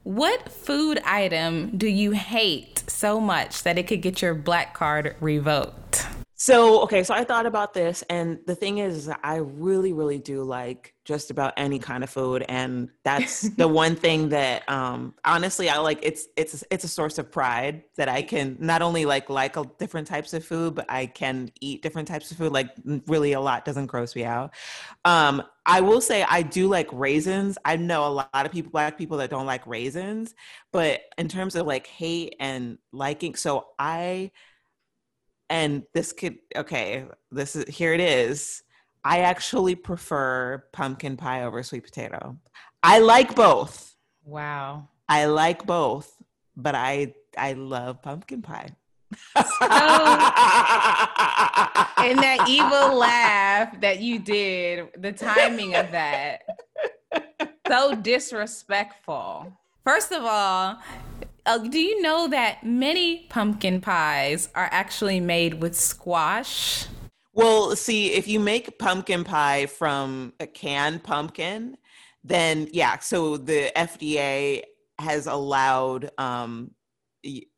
[0.02, 5.16] What food item do you hate so much that it could get your black card
[5.20, 6.05] revoked?
[6.38, 10.42] So, okay, so I thought about this, and the thing is, I really, really do
[10.42, 15.70] like just about any kind of food, and that's the one thing that, um, honestly,
[15.70, 15.98] I like.
[16.02, 20.08] It's it's it's a source of pride that I can not only like like different
[20.08, 22.52] types of food, but I can eat different types of food.
[22.52, 22.68] Like,
[23.06, 24.52] really, a lot doesn't gross me out.
[25.06, 27.56] Um, I will say I do like raisins.
[27.64, 30.34] I know a lot of people, black people, that don't like raisins,
[30.70, 34.32] but in terms of like hate and liking, so I
[35.50, 38.62] and this could okay this is here it is.
[39.04, 42.36] I actually prefer pumpkin pie over sweet potato.
[42.82, 43.94] I like both.
[44.24, 44.88] Wow.
[45.08, 46.12] I like both
[46.56, 48.70] but i i love pumpkin pie.
[49.32, 50.32] Oh.
[51.98, 56.42] And that evil laugh that you did the timing of that.
[57.66, 59.52] So disrespectful.
[59.82, 60.78] First of all
[61.46, 66.86] uh, do you know that many pumpkin pies are actually made with squash?
[67.32, 71.76] Well, see, if you make pumpkin pie from a canned pumpkin,
[72.24, 74.62] then yeah, so the FDA
[74.98, 76.70] has allowed um,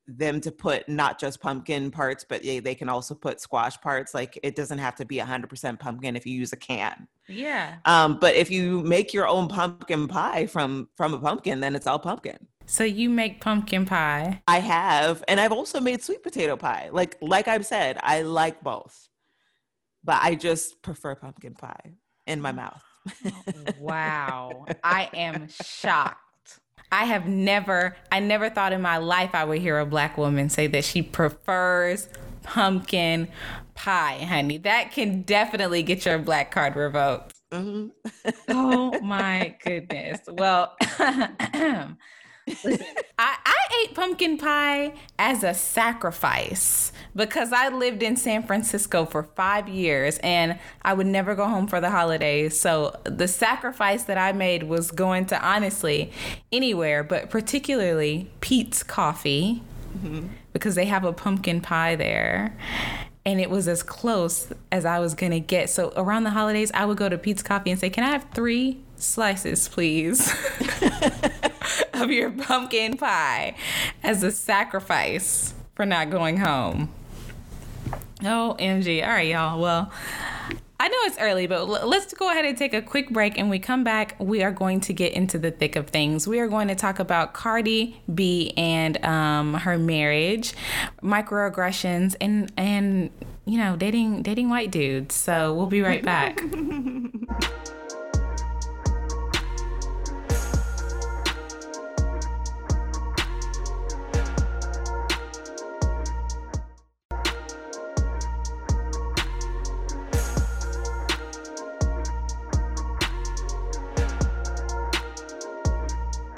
[0.09, 4.15] them to put not just pumpkin parts, but they, they can also put squash parts.
[4.15, 7.07] Like it doesn't have to be 100% pumpkin if you use a can.
[7.29, 7.77] Yeah.
[7.85, 11.87] Um, but if you make your own pumpkin pie from from a pumpkin, then it's
[11.87, 12.39] all pumpkin.
[12.71, 14.43] So you make pumpkin pie?
[14.47, 16.91] I have, and I've also made sweet potato pie.
[16.93, 19.09] Like like I've said, I like both.
[20.05, 21.95] But I just prefer pumpkin pie
[22.27, 22.83] in my mouth.
[23.81, 24.67] wow.
[24.85, 26.61] I am shocked.
[26.93, 30.51] I have never I never thought in my life I would hear a black woman
[30.51, 32.07] say that she prefers
[32.43, 33.29] pumpkin
[33.75, 34.59] pie, honey.
[34.59, 37.35] That can definitely get your black card revoked.
[37.51, 38.31] Mm-hmm.
[38.51, 40.21] oh my goodness.
[40.29, 40.77] Well,
[43.19, 49.25] I, I ate pumpkin pie as a sacrifice because I lived in San Francisco for
[49.35, 52.59] five years and I would never go home for the holidays.
[52.59, 56.13] So the sacrifice that I made was going to honestly
[56.53, 59.63] anywhere, but particularly Peet's Coffee
[59.97, 60.29] mm-hmm.
[60.53, 62.57] because they have a pumpkin pie there
[63.29, 65.69] and it was as close as I was gonna get.
[65.69, 68.27] So around the holidays, I would go to Peet's Coffee and say, "Can I have
[68.33, 70.35] three slices, please?"
[71.95, 73.55] of your pumpkin pie
[74.03, 76.91] as a sacrifice for not going home.
[78.25, 79.03] Oh, MG.
[79.03, 79.61] All right, y'all.
[79.61, 79.93] Well,
[80.81, 83.39] I know it's early, but let's go ahead and take a quick break.
[83.39, 86.27] And we come back, we are going to get into the thick of things.
[86.27, 90.55] We are going to talk about Cardi B and um, her marriage,
[91.03, 93.11] microaggressions, and and
[93.45, 95.15] you know dating dating white dudes.
[95.15, 96.41] So we'll be right back.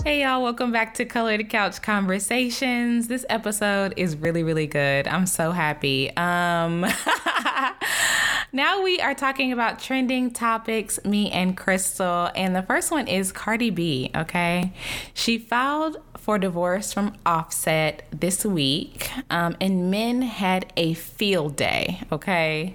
[0.02, 3.06] Hey y'all, welcome back to Colored Couch Conversations.
[3.08, 5.06] This episode is really, really good.
[5.06, 6.10] I'm so happy.
[6.16, 6.86] Um
[8.52, 13.30] now we are talking about trending topics, me and Crystal, and the first one is
[13.30, 14.72] Cardi B, okay?
[15.12, 22.00] She filed for divorce from Offset this week, um, and men had a field day,
[22.10, 22.74] okay?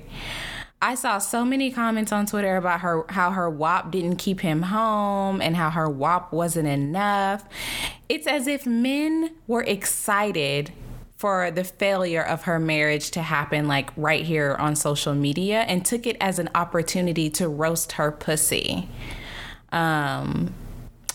[0.86, 4.62] I saw so many comments on Twitter about her how her WAP didn't keep him
[4.62, 7.44] home and how her WAP wasn't enough.
[8.08, 10.72] It's as if men were excited
[11.18, 15.84] for the failure of her marriage to happen like right here on social media and
[15.84, 18.88] took it as an opportunity to roast her pussy.
[19.72, 20.54] Um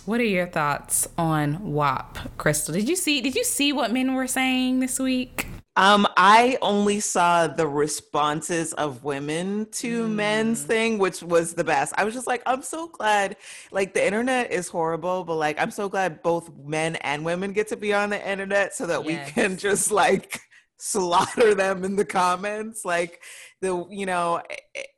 [0.04, 2.74] what are your thoughts on WAP, Crystal?
[2.74, 5.46] Did you see did you see what men were saying this week?
[5.80, 10.10] Um, I only saw the responses of women to mm.
[10.10, 11.94] men's thing, which was the best.
[11.96, 13.38] I was just like, I'm so glad.
[13.72, 17.68] Like the internet is horrible, but like I'm so glad both men and women get
[17.68, 19.26] to be on the internet so that yes.
[19.26, 20.38] we can just like
[20.76, 22.84] slaughter them in the comments.
[22.84, 23.22] Like
[23.62, 24.42] the you know,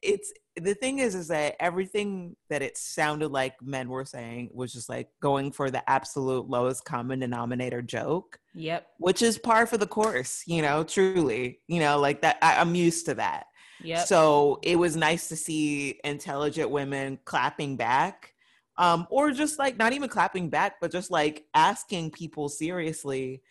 [0.02, 4.72] it's the thing is is that everything that it sounded like men were saying was
[4.72, 8.86] just like going for the absolute lowest common denominator joke yep.
[8.98, 12.74] which is par for the course you know truly you know like that I, i'm
[12.74, 13.46] used to that.
[13.82, 18.34] Yeah so it was nice to see intelligent women clapping back
[18.76, 23.42] um or just like not even clapping back but just like asking people seriously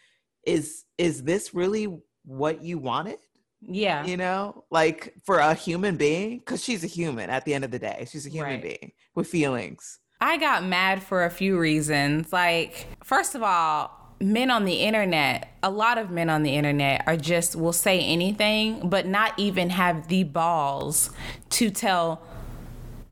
[0.45, 3.19] is is this really what you wanted
[3.61, 4.05] yeah.
[4.05, 7.71] You know, like for a human being, because she's a human at the end of
[7.71, 8.07] the day.
[8.09, 8.61] She's a human right.
[8.61, 9.99] being with feelings.
[10.19, 12.31] I got mad for a few reasons.
[12.31, 17.03] Like, first of all, men on the internet, a lot of men on the internet
[17.07, 21.09] are just will say anything, but not even have the balls
[21.51, 22.21] to tell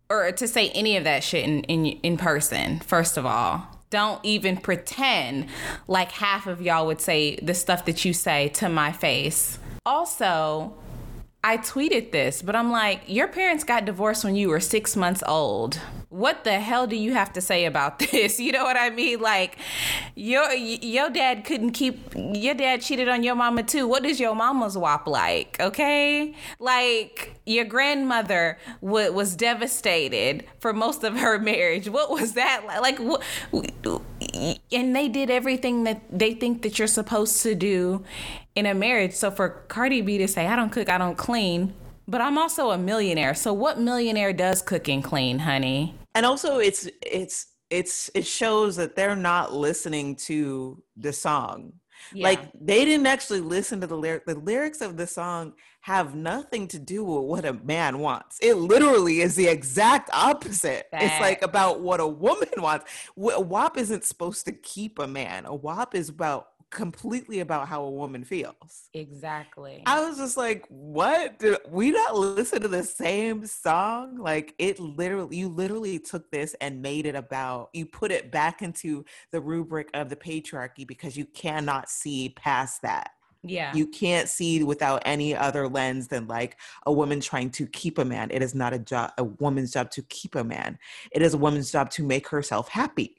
[0.09, 2.79] or to say any of that shit in in, in person.
[2.79, 5.47] First of all, don't even pretend
[5.87, 9.58] like half of y'all would say the stuff that you say to my face.
[9.85, 10.73] Also,
[11.43, 15.23] I tweeted this, but I'm like, your parents got divorced when you were six months
[15.25, 15.79] old.
[16.09, 18.39] What the hell do you have to say about this?
[18.39, 19.19] You know what I mean?
[19.19, 19.57] Like,
[20.15, 23.87] your your dad couldn't keep your dad cheated on your mama too.
[23.87, 25.57] What does your mama's wop like?
[25.59, 31.87] Okay, like your grandmother w- was devastated for most of her marriage.
[31.89, 32.81] What was that like?
[32.81, 33.23] Like, what
[34.71, 38.03] and they did everything that they think that you're supposed to do
[38.55, 39.13] in a marriage.
[39.13, 41.73] So for Cardi B to say, I don't cook, I don't clean,
[42.09, 43.35] but I'm also a millionaire.
[43.35, 45.95] So what millionaire does cook and clean, honey?
[46.15, 51.73] And also it's it's it's it shows that they're not listening to the song.
[52.13, 52.23] Yeah.
[52.23, 54.25] Like they didn't actually listen to the lyric.
[54.25, 58.39] The lyrics of the song have nothing to do with what a man wants.
[58.41, 60.87] It literally is the exact opposite.
[60.91, 61.03] That.
[61.03, 62.85] It's like about what a woman wants.
[63.17, 65.45] A WAP isn't supposed to keep a man.
[65.45, 68.89] A WAP is about completely about how a woman feels.
[68.93, 69.83] Exactly.
[69.85, 71.39] I was just like, what?
[71.39, 74.17] Did we not listen to the same song?
[74.17, 78.61] Like it literally, you literally took this and made it about, you put it back
[78.61, 83.11] into the rubric of the patriarchy because you cannot see past that.
[83.41, 83.73] Yeah.
[83.73, 88.05] You can't see without any other lens than like a woman trying to keep a
[88.05, 88.29] man.
[88.31, 90.77] It is not a job a woman's job to keep a man.
[91.11, 93.15] It is a woman's job to make herself happy.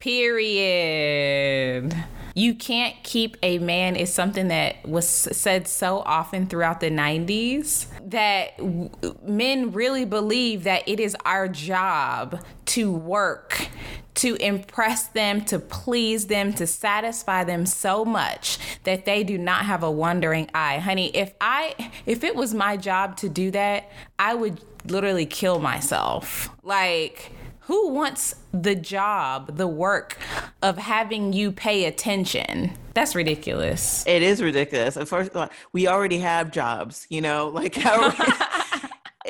[0.00, 1.94] Period.
[2.34, 7.86] You can't keep a man is something that was said so often throughout the 90s
[8.10, 8.90] that w-
[9.22, 13.68] men really believe that it is our job to work
[14.14, 19.64] to impress them, to please them, to satisfy them so much that they do not
[19.64, 20.78] have a wondering eye.
[20.78, 25.60] Honey, if I if it was my job to do that, I would literally kill
[25.60, 26.50] myself.
[26.62, 27.32] Like
[27.72, 30.18] who wants the job, the work
[30.60, 32.70] of having you pay attention?
[32.92, 34.06] That's ridiculous.
[34.06, 34.98] It is ridiculous.
[34.98, 35.30] Of course,
[35.72, 38.10] we already have jobs, you know, like how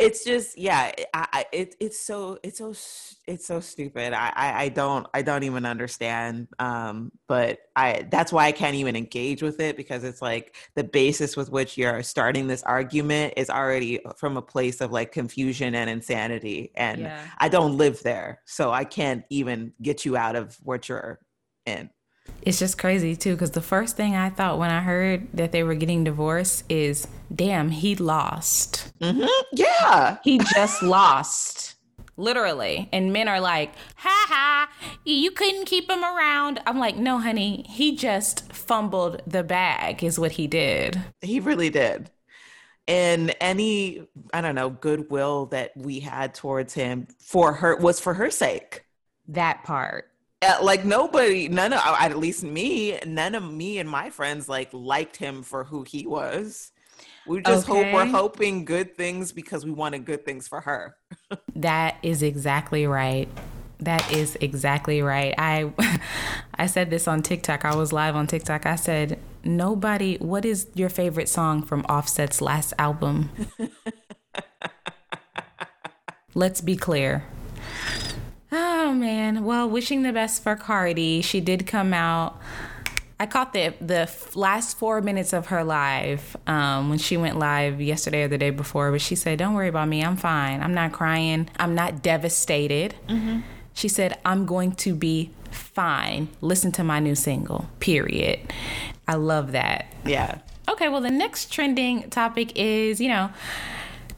[0.03, 2.75] it's just yeah I, I, it, it's so it's so
[3.27, 8.33] it's so stupid I, I, I don't i don't even understand um but i that's
[8.33, 12.03] why i can't even engage with it because it's like the basis with which you're
[12.03, 17.25] starting this argument is already from a place of like confusion and insanity and yeah.
[17.39, 21.21] i don't live there so i can't even get you out of what you're
[21.67, 21.89] in
[22.43, 25.63] it's just crazy too because the first thing I thought when I heard that they
[25.63, 28.93] were getting divorced is, damn, he lost.
[29.01, 29.27] Mm-hmm.
[29.53, 30.19] Yeah.
[30.25, 31.77] He just lost.
[32.17, 32.89] Literally.
[32.93, 34.69] And men are like, ha ha,
[35.05, 36.61] you couldn't keep him around.
[36.67, 41.01] I'm like, no, honey, he just fumbled the bag, is what he did.
[41.23, 42.11] He really did.
[42.87, 48.15] And any, I don't know, goodwill that we had towards him for her was for
[48.15, 48.85] her sake.
[49.29, 50.12] That part
[50.43, 54.49] Uh, like nobody none of uh, at least me none of me and my friends
[54.49, 56.73] like liked him for who he was.
[57.27, 57.85] We just okay.
[57.85, 60.97] hope we're hoping good things because we wanted good things for her.
[61.55, 63.29] That is exactly right.
[63.79, 65.33] That is exactly right.
[65.39, 65.73] I
[66.55, 67.65] i said this on tiktok.
[67.65, 68.67] I was live on tiktok.
[68.67, 73.31] I said nobody what is your favorite song from offset's last album?
[76.35, 77.25] Let's be clear
[78.93, 79.45] Oh man.
[79.45, 81.23] Well, wishing the best for Cardi.
[81.23, 82.39] She did come out.
[83.19, 87.81] I caught the the last four minutes of her live um, when she went live
[87.81, 88.93] yesterday or the day before.
[88.93, 90.05] But she said, "Don't worry about me.
[90.05, 90.61] I'm fine.
[90.61, 91.49] I'm not crying.
[91.57, 93.41] I'm not devastated." Mm-hmm.
[93.73, 96.29] She said, "I'm going to be fine.
[96.43, 97.71] Listen to my new single.
[97.81, 98.41] Period."
[99.09, 99.87] I love that.
[100.05, 100.41] Yeah.
[100.69, 100.91] Okay.
[100.91, 103.31] Well, the next trending topic is you know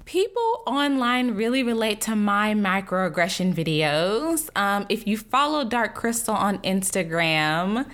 [0.05, 4.51] people online really relate to my microaggression videos.
[4.57, 7.87] Um, if you follow Dark Crystal on Instagram,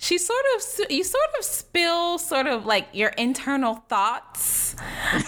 [0.00, 4.76] she sort of you sort of spill sort of like your internal thoughts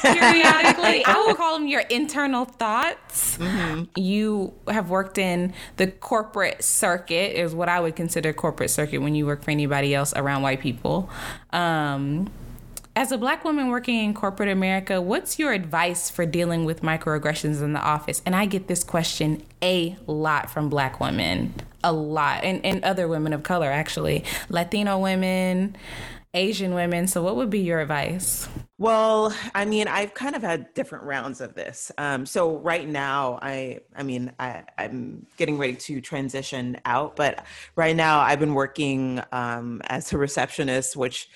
[0.00, 3.82] periodically i will call them your internal thoughts mm-hmm.
[4.00, 9.16] you have worked in the corporate circuit is what i would consider corporate circuit when
[9.16, 11.10] you work for anybody else around white people
[11.52, 12.30] um,
[13.00, 17.62] as a black woman working in corporate America, what's your advice for dealing with microaggressions
[17.62, 18.20] in the office?
[18.26, 23.08] And I get this question a lot from black women, a lot, and, and other
[23.08, 25.78] women of color, actually, Latino women,
[26.34, 27.06] Asian women.
[27.06, 28.46] So, what would be your advice?
[28.76, 31.92] Well, I mean, I've kind of had different rounds of this.
[31.98, 37.44] Um, so right now, I, I mean, I, I'm getting ready to transition out, but
[37.76, 41.28] right now I've been working um, as a receptionist, which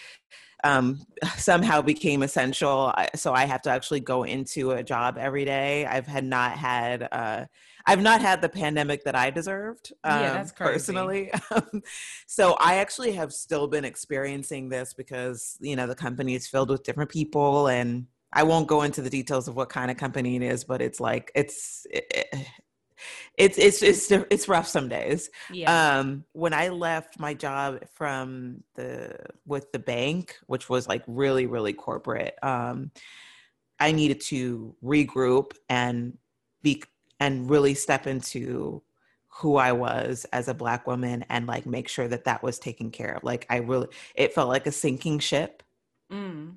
[0.65, 1.01] um,
[1.37, 2.93] somehow became essential.
[3.15, 5.87] So I have to actually go into a job every day.
[5.87, 7.09] I've had not had.
[7.13, 7.45] Uh,
[7.87, 9.93] I've not had the pandemic that I deserved.
[10.05, 10.73] Um, yeah, that's crazy.
[10.73, 11.31] personally.
[12.27, 16.71] so I actually have still been experiencing this because you know the company is filled
[16.71, 20.37] with different people, and I won't go into the details of what kind of company
[20.37, 21.87] it is, but it's like it's.
[21.91, 22.27] It,
[23.37, 25.31] it's it's it's it's rough some days.
[25.51, 25.99] Yeah.
[25.99, 29.17] Um, when I left my job from the
[29.47, 32.91] with the bank, which was like really really corporate, um,
[33.81, 36.19] I needed to regroup and
[36.63, 36.83] be
[37.21, 38.83] and really step into
[39.29, 42.91] who I was as a black woman and like make sure that that was taken
[42.91, 43.25] care of.
[43.25, 45.63] Like I really, it felt like a sinking ship.
[46.13, 46.57] Mm.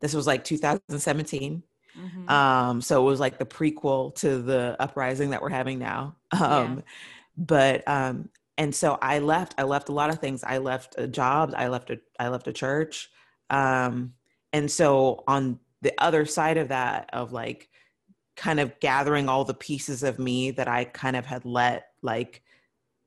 [0.00, 1.62] This was like 2017.
[1.98, 2.28] Mm-hmm.
[2.28, 6.16] Um, so it was like the prequel to the uprising that we're having now.
[6.32, 6.82] Um, yeah.
[7.36, 9.54] but um, and so I left.
[9.58, 10.42] I left a lot of things.
[10.42, 11.52] I left a job.
[11.56, 13.10] I left a I left a church.
[13.50, 14.14] Um,
[14.52, 17.68] and so on the other side of that, of like
[18.36, 22.42] kind of gathering all the pieces of me that I kind of had let like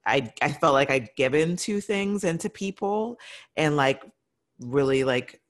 [0.05, 3.17] I I felt like I'd given to things and to people
[3.57, 4.03] and like
[4.59, 5.41] really like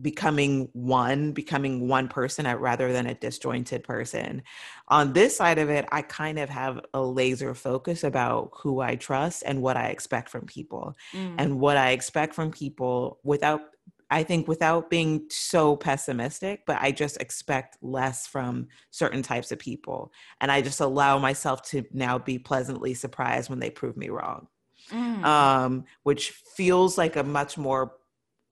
[0.00, 4.42] becoming one becoming one person rather than a disjointed person
[4.88, 8.94] on this side of it i kind of have a laser focus about who i
[8.94, 11.34] trust and what i expect from people mm.
[11.38, 13.62] and what i expect from people without
[14.10, 19.58] I think without being so pessimistic, but I just expect less from certain types of
[19.58, 20.12] people.
[20.40, 24.46] And I just allow myself to now be pleasantly surprised when they prove me wrong,
[24.90, 25.24] mm.
[25.24, 27.94] um, which feels like a much more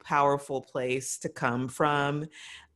[0.05, 2.27] powerful place to come from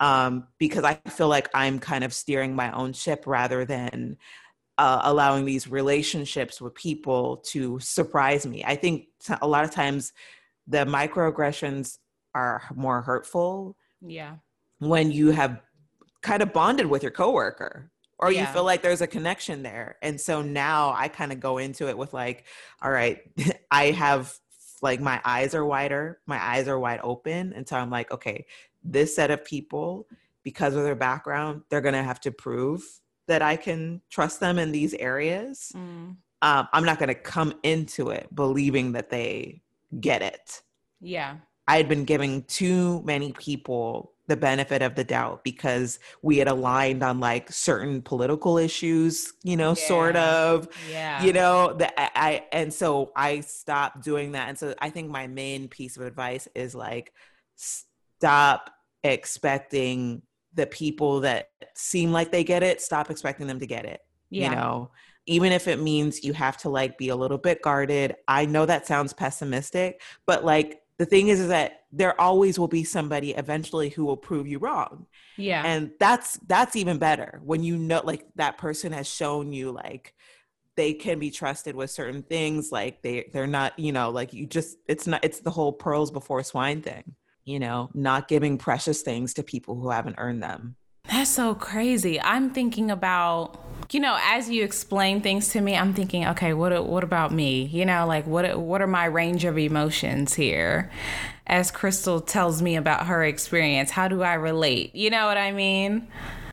[0.01, 4.17] um, because I feel like I'm kind of steering my own ship rather than
[4.79, 8.65] uh, allowing these relationships with people to surprise me.
[8.65, 9.07] I think
[9.43, 10.13] a lot of times
[10.67, 11.99] the microaggressions
[12.35, 13.77] are more hurtful.
[14.01, 14.37] Yeah.
[14.79, 15.61] When you have
[16.23, 18.41] kind of bonded with your coworker or yeah.
[18.41, 19.97] you feel like there's a connection there.
[20.03, 22.45] And so now I kind of go into it with like,
[22.83, 23.19] all right,
[23.71, 24.33] I have
[24.83, 27.53] like my eyes are wider, my eyes are wide open.
[27.53, 28.47] And so I'm like, okay,
[28.83, 30.07] this set of people,
[30.43, 32.83] because of their background, they're going to have to prove
[33.27, 35.73] that I can trust them in these areas.
[35.75, 36.17] Mm.
[36.41, 39.63] Um, I'm not going to come into it believing that they
[40.01, 40.63] get it.
[41.01, 41.37] Yeah.
[41.67, 46.49] I had been giving too many people the benefit of the doubt because we had
[46.49, 49.89] aligned on like certain political issues, you know, yeah.
[49.89, 54.51] sort of, yeah, you know, that I, and so I stopped doing that.
[54.51, 57.13] And so I think my main piece of advice is like,
[57.57, 58.71] stop
[59.03, 60.23] expecting
[60.55, 64.51] the people that seem like they get it, stop expecting them to get it, yeah.
[64.51, 64.91] you know,
[65.27, 68.15] even if it means you have to like be a little bit guarded.
[68.27, 72.69] I know that sounds pessimistic, but like the thing is, is that there always will
[72.69, 75.07] be somebody eventually who will prove you wrong.
[75.37, 75.63] Yeah.
[75.65, 80.15] And that's that's even better when you know like that person has shown you like
[80.77, 84.47] they can be trusted with certain things like they they're not, you know, like you
[84.47, 89.03] just it's not it's the whole pearls before swine thing, you know, not giving precious
[89.03, 90.77] things to people who haven't earned them.
[91.11, 92.21] That's so crazy.
[92.21, 96.87] I'm thinking about you know, as you explain things to me, I'm thinking, okay, what
[96.87, 97.65] what about me?
[97.65, 100.91] You know, like what what are my range of emotions here?
[101.47, 104.95] As Crystal tells me about her experience, how do I relate?
[104.95, 106.07] You know what I mean?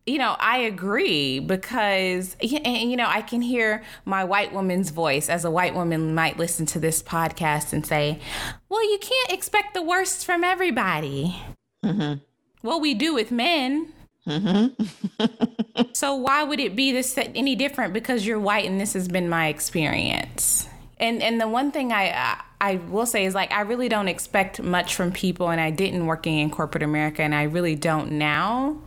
[0.06, 5.44] You know, I agree because you know, I can hear my white woman's voice as
[5.44, 8.22] a white woman might listen to this podcast and say,
[8.70, 11.36] "Well, you can't expect the worst from everybody."
[11.84, 12.20] Mm-hmm.
[12.64, 13.92] Well, we do with men.
[14.28, 15.84] Mm-hmm.
[15.94, 19.30] so why would it be this any different because you're white and this has been
[19.30, 20.68] my experience?
[20.98, 24.62] And and the one thing I I will say is like I really don't expect
[24.62, 28.78] much from people, and I didn't working in corporate America, and I really don't now.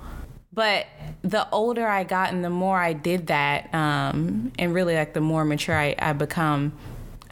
[0.52, 0.86] But
[1.22, 5.20] the older I got and the more I did that, um, and really like the
[5.20, 6.72] more mature I, I become,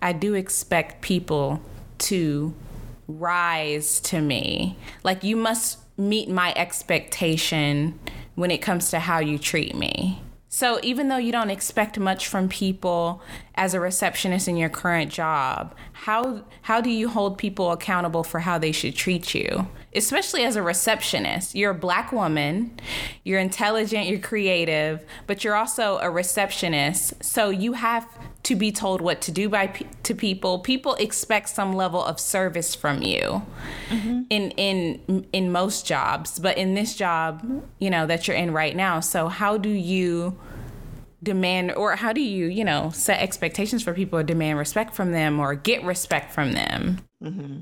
[0.01, 1.61] I do expect people
[1.99, 2.55] to
[3.09, 4.77] rise to me.
[5.03, 7.99] Like you must meet my expectation
[8.35, 10.21] when it comes to how you treat me.
[10.49, 13.21] So even though you don't expect much from people
[13.57, 18.41] as a receptionist in your current job, how how do you hold people accountable for
[18.41, 19.69] how they should treat you?
[19.97, 21.55] Especially as a receptionist.
[21.55, 22.79] You're a black woman,
[23.25, 27.25] you're intelligent, you're creative, but you're also a receptionist.
[27.25, 28.07] So you have
[28.45, 29.67] to be told what to do by
[30.05, 30.61] to people.
[30.61, 33.43] People expect some level of service from you.
[33.89, 34.23] Mm-hmm.
[34.31, 38.77] In in in most jobs, but in this job, you know, that you're in right
[38.77, 39.01] now.
[39.01, 40.39] So how do you
[41.23, 45.13] demand or how do you you know set expectations for people or demand respect from
[45.13, 47.61] them or get respect from them mm-hmm.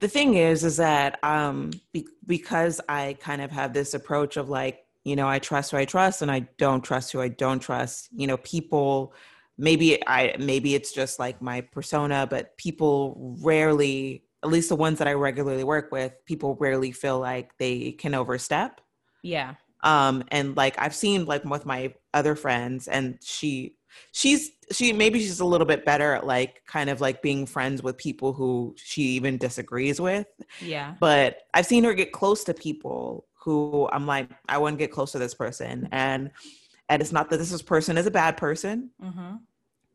[0.00, 4.48] The thing is is that um be- because i kind of have this approach of
[4.48, 7.60] like you know i trust who i trust and i don't trust who i don't
[7.60, 9.14] trust you know people
[9.58, 14.98] maybe i maybe it's just like my persona but people rarely at least the ones
[14.98, 18.80] that i regularly work with people rarely feel like they can overstep.
[19.22, 19.54] Yeah.
[19.82, 23.76] Um and like i've seen like with my other friends and she
[24.12, 27.82] she's she maybe she's a little bit better at like kind of like being friends
[27.82, 30.26] with people who she even disagrees with
[30.60, 34.78] yeah but i've seen her get close to people who i'm like i want to
[34.78, 36.30] get close to this person and
[36.88, 39.36] and it's not that this person is a bad person mm-hmm.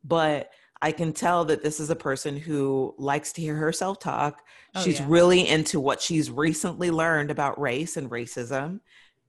[0.04, 0.49] but
[0.82, 4.41] i can tell that this is a person who likes to hear herself talk
[4.76, 5.06] oh, she's yeah.
[5.10, 8.80] really into what she's recently learned about race and racism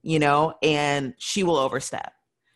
[0.03, 2.13] you know, and she will overstep.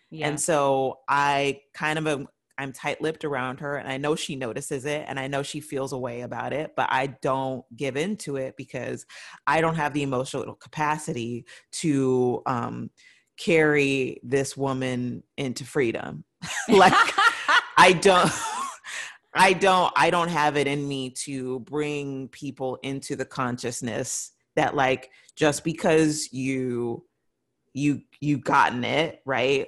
[0.09, 0.27] Yeah.
[0.27, 2.27] And so I kind of am
[2.59, 5.93] I'm tight-lipped around her and I know she notices it and I know she feels
[5.93, 9.05] a way about it, but I don't give into it because
[9.45, 12.89] I don't have the emotional capacity to um,
[13.37, 16.23] carry this woman into freedom.
[16.69, 16.93] like
[17.77, 18.31] I don't
[19.35, 24.75] I don't I don't have it in me to bring people into the consciousness that
[24.75, 27.03] like just because you
[27.77, 29.67] you you gotten it right?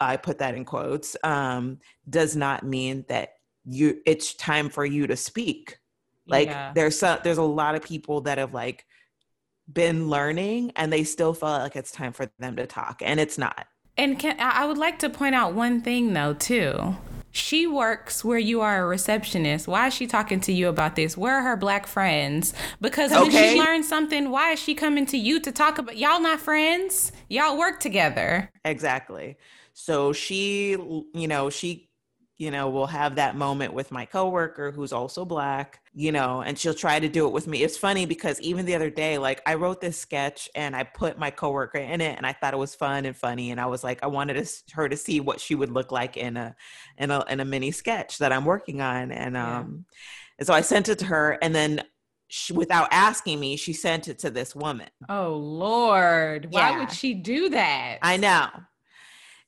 [0.00, 1.78] I put that in quotes um
[2.08, 3.34] does not mean that
[3.64, 5.78] you it's time for you to speak.
[6.26, 6.72] Like yeah.
[6.74, 8.86] there's some there's a lot of people that have like
[9.72, 13.38] been learning and they still feel like it's time for them to talk and it's
[13.38, 13.66] not.
[13.98, 16.96] And can i would like to point out one thing though too
[17.32, 19.66] she works where you are a receptionist.
[19.66, 21.16] Why is she talking to you about this?
[21.16, 22.52] Where are her black friends?
[22.80, 23.54] Because when okay.
[23.54, 27.10] she learned something, why is she coming to you to talk about y'all not friends?
[27.28, 28.50] Y'all work together.
[28.64, 29.36] Exactly.
[29.72, 31.88] So she, you know, she
[32.38, 36.58] you know, will have that moment with my coworker who's also black, you know, and
[36.58, 37.62] she'll try to do it with me.
[37.62, 41.18] It's funny because even the other day, like I wrote this sketch and I put
[41.18, 43.50] my coworker in it and I thought it was fun and funny.
[43.50, 46.36] And I was like, I wanted her to see what she would look like in
[46.36, 46.56] a,
[46.98, 49.12] in a, in a mini sketch that I'm working on.
[49.12, 49.58] And, yeah.
[49.60, 49.84] um,
[50.38, 51.82] and so I sent it to her and then
[52.26, 54.88] she, without asking me, she sent it to this woman.
[55.08, 56.48] Oh Lord.
[56.50, 56.78] Why yeah.
[56.78, 57.98] would she do that?
[58.00, 58.48] I know.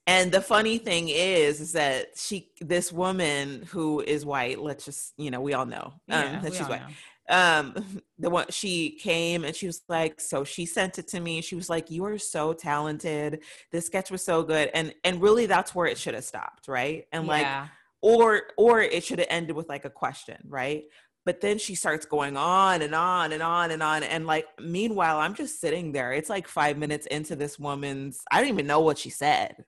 [0.07, 5.15] And the funny thing is, is that she, this woman who is white, let's just,
[5.17, 6.83] you know, we all know um, that she's white.
[6.83, 6.95] Know.
[7.31, 11.41] Um, the one she came and she was like, so she sent it to me.
[11.41, 13.43] She was like, "You are so talented.
[13.73, 17.07] This sketch was so good." And and really, that's where it should have stopped, right?
[17.13, 17.69] And like, yeah.
[18.03, 20.85] or or it should have ended with like a question, right?
[21.25, 25.19] but then she starts going on and on and on and on and like meanwhile
[25.19, 28.81] i'm just sitting there it's like five minutes into this woman's i don't even know
[28.81, 29.65] what she said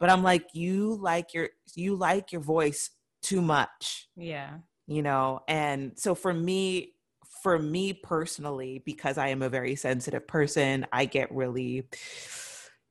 [0.00, 2.90] but i'm like you like your you like your voice
[3.22, 4.58] too much yeah.
[4.86, 5.40] you know?
[5.48, 6.94] And so for me
[7.42, 11.86] for me personally because i am a very sensitive person i get really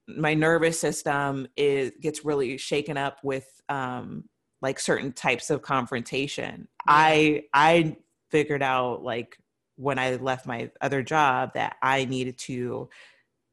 [0.08, 4.26] my nervous system is gets really shaken up with um
[4.62, 6.68] like certain types of confrontation.
[6.88, 6.93] Yeah.
[6.93, 7.97] i i
[8.30, 9.38] figured out like
[9.76, 12.89] when i left my other job that i needed to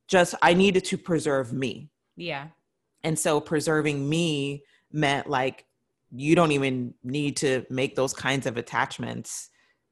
[0.06, 1.88] just i needed to preserve me.
[2.16, 2.48] Yeah
[3.04, 5.66] and so preserving me meant like
[6.12, 9.50] you don't even need to make those kinds of attachments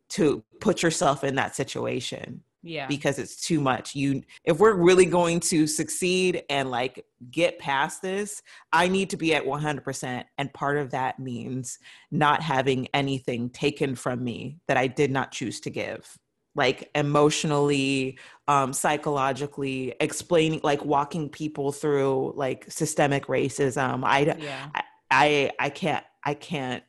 [0.09, 2.87] to put yourself in that situation yeah.
[2.87, 3.95] because it's too much.
[3.95, 8.43] You if we're really going to succeed and like get past this
[8.73, 11.79] i need to be at 100% and part of that means
[12.11, 16.17] not having anything taken from me that i did not choose to give
[16.55, 18.19] like emotionally
[18.49, 24.69] um psychologically explaining like walking people through like systemic racism i yeah.
[24.75, 26.83] I, I i can't i can't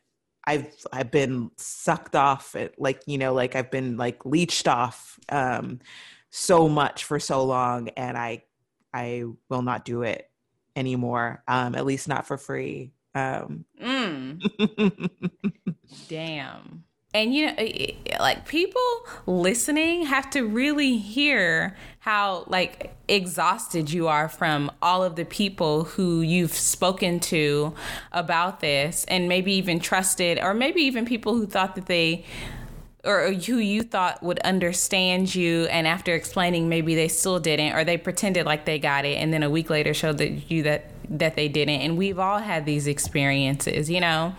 [0.45, 5.19] i've i've been sucked off it like you know like i've been like leached off
[5.29, 5.79] um
[6.31, 8.43] so much for so long and i
[8.93, 10.29] i will not do it
[10.75, 15.09] anymore um at least not for free um mm.
[16.09, 16.83] damn
[17.13, 17.55] and you know
[18.19, 18.81] like people
[19.25, 25.83] listening have to really hear how like exhausted you are from all of the people
[25.83, 27.73] who you've spoken to
[28.11, 32.23] about this and maybe even trusted or maybe even people who thought that they
[33.05, 37.83] or who you thought would understand you and after explaining maybe they still didn't or
[37.83, 40.91] they pretended like they got it and then a week later showed that you that
[41.11, 41.81] that they didn't.
[41.81, 44.35] And we've all had these experiences you know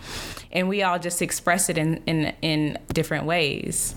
[0.53, 3.95] and we all just express it in in in different ways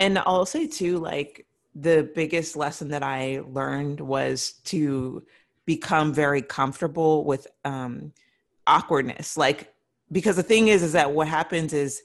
[0.00, 5.24] and i'll say too like the biggest lesson that i learned was to
[5.66, 8.12] become very comfortable with um
[8.66, 9.72] awkwardness like
[10.12, 12.02] because the thing is is that what happens is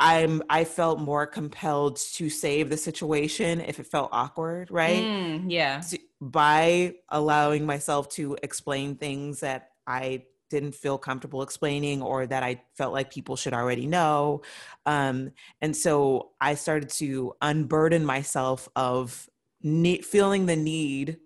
[0.00, 5.04] I'm I felt more compelled to save the situation if it felt awkward, right?
[5.04, 5.82] Mm, yeah.
[6.22, 12.62] By allowing myself to explain things that I didn't feel comfortable explaining or that I
[12.74, 14.42] felt like people should already know.
[14.84, 15.30] Um,
[15.62, 19.28] and so I started to unburden myself of
[19.62, 21.18] ne- feeling the need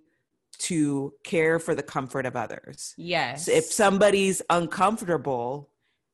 [0.58, 2.94] to care for the comfort of others.
[2.96, 3.46] Yes.
[3.46, 5.70] So if somebody's uncomfortable,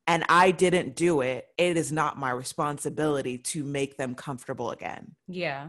[0.06, 5.14] and I didn't do it, it is not my responsibility to make them comfortable again.
[5.28, 5.68] Yeah.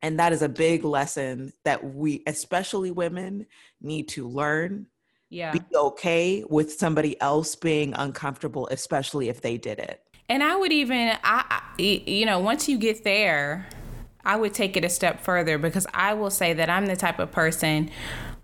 [0.00, 3.46] And that is a big lesson that we, especially women,
[3.80, 4.86] need to learn.
[5.34, 5.52] Yeah.
[5.52, 10.00] Be okay with somebody else being uncomfortable, especially if they did it.
[10.28, 13.66] And I would even, I, you know, once you get there,
[14.24, 17.18] I would take it a step further because I will say that I'm the type
[17.18, 17.90] of person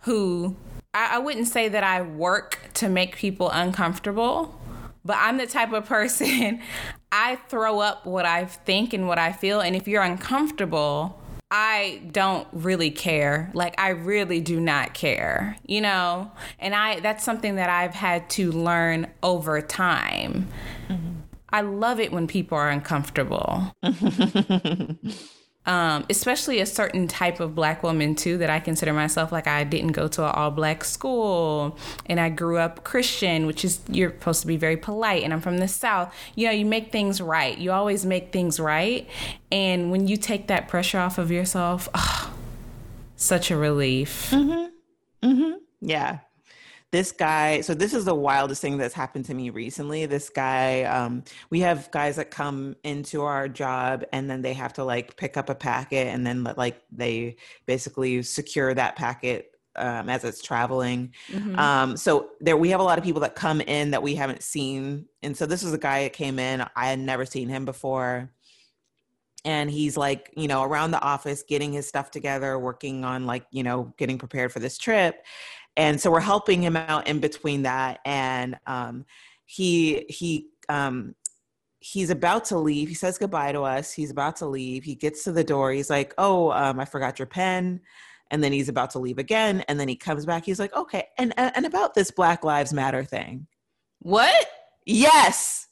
[0.01, 0.57] who
[0.93, 4.61] I, I wouldn't say that I work to make people uncomfortable
[5.05, 6.61] but I'm the type of person
[7.13, 9.61] I throw up what I think and what I feel.
[9.61, 11.20] And if you're uncomfortable,
[11.51, 13.51] I don't really care.
[13.55, 16.31] Like I really do not care, you know?
[16.59, 20.49] And I that's something that I've had to learn over time.
[20.89, 21.11] Mm-hmm.
[21.53, 23.75] I love it when people are uncomfortable.
[25.67, 29.65] um, especially a certain type of black woman too that I consider myself like I
[29.65, 34.11] didn't go to an all black school and I grew up Christian, which is you're
[34.11, 36.15] supposed to be very polite and I'm from the South.
[36.35, 37.57] You know, you make things right.
[37.57, 39.09] You always make things right.
[39.53, 42.35] And when you take that pressure off of yourself, oh,
[43.17, 44.31] such a relief.
[44.31, 45.29] Mm-hmm.
[45.29, 45.53] Mm-hmm.
[45.83, 46.21] Yeah
[46.93, 50.07] this guy so this is the wildest thing that's happened to me recently.
[50.07, 54.73] This guy um, we have guys that come into our job and then they have
[54.75, 57.37] to like pick up a packet and then like they
[57.67, 61.15] basically secure that packet um, as it's traveling.
[61.29, 61.59] Mm-hmm.
[61.59, 64.43] um, so there we have a lot of people that come in that we haven't
[64.43, 65.07] seen.
[65.23, 68.31] And so this is a guy that came in i had never seen him before.
[69.45, 73.47] And he's like you know around the office getting his stuff together working on like
[73.53, 75.25] you know getting prepared for this trip
[75.81, 78.01] and so we're helping him out in between that.
[78.05, 79.07] And um,
[79.47, 81.15] he he um,
[81.79, 82.89] he's about to leave.
[82.89, 83.91] He says goodbye to us.
[83.91, 84.85] He's about to leave.
[84.85, 85.73] He gets to the door.
[85.73, 87.81] He's like oh um, i forgot your pen.
[88.31, 89.65] And then he's about to leave again.
[89.69, 90.45] And then he comes back.
[90.45, 91.09] He's like okay.
[91.17, 93.47] And and about this black lives matter thing.
[94.01, 94.49] What?
[94.85, 95.67] Yes.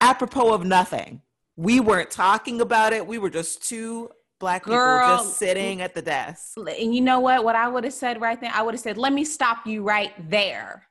[0.00, 1.22] Apropos of nothing.
[1.56, 3.04] We weren't talking about it.
[3.04, 4.10] We were just two
[4.40, 6.56] black Girl, people just sitting at the desk.
[6.56, 7.44] And you know what?
[7.44, 9.82] What I would have said right then, I would have said, "Let me stop you
[9.82, 10.86] right there.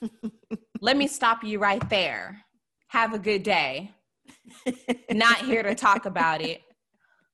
[0.80, 2.42] Let me stop you right there.
[2.88, 3.92] Have a good day.
[5.10, 6.60] not here to talk about it.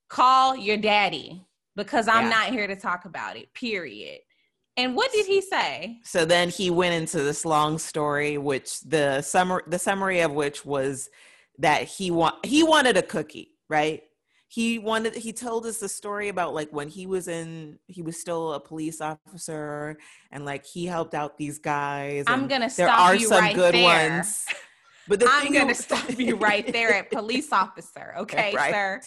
[0.09, 1.45] Call your daddy
[1.77, 2.31] because I'm yeah.
[2.31, 3.53] not here to talk about it.
[3.55, 4.21] Period."
[4.79, 5.99] And what did he say?
[6.05, 10.65] So then he went into this long story, which the summary the summary of which
[10.65, 11.11] was
[11.59, 14.03] that he want he wanted a cookie, right?
[14.49, 18.19] He wanted he told us the story about like when he was in he was
[18.19, 19.97] still a police officer
[20.33, 23.55] and like he helped out these guys i'm gonna there stop are you some right
[23.55, 24.11] good there.
[24.11, 24.47] ones
[25.07, 28.73] but the i'm gonna stop you right there at police officer okay right.
[28.73, 29.01] sir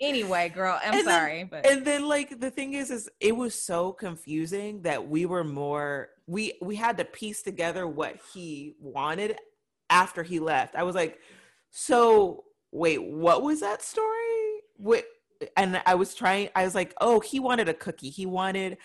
[0.00, 3.34] anyway girl i'm and sorry then, but and then like the thing is is it
[3.34, 8.76] was so confusing that we were more we we had to piece together what he
[8.80, 9.36] wanted
[9.90, 11.18] after he left i was like
[11.70, 14.62] so wait, what was that story?
[14.76, 15.04] What?
[15.56, 18.10] And I was trying, I was like, oh, he wanted a cookie.
[18.10, 18.78] He wanted,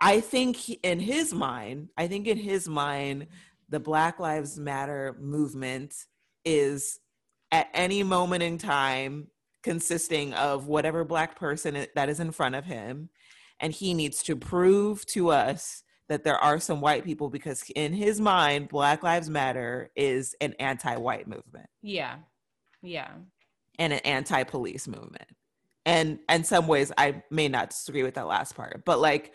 [0.00, 3.28] I think in his mind, I think in his mind,
[3.68, 5.94] the Black Lives Matter movement
[6.44, 7.00] is
[7.50, 9.28] at any moment in time
[9.62, 13.08] consisting of whatever Black person that is in front of him.
[13.60, 17.92] And he needs to prove to us that there are some white people because in
[17.92, 21.68] his mind, Black Lives Matter is an anti white movement.
[21.80, 22.16] Yeah.
[22.82, 23.10] Yeah.
[23.78, 25.26] And an anti-police movement.
[25.84, 29.32] And in some ways I may not disagree with that last part, but like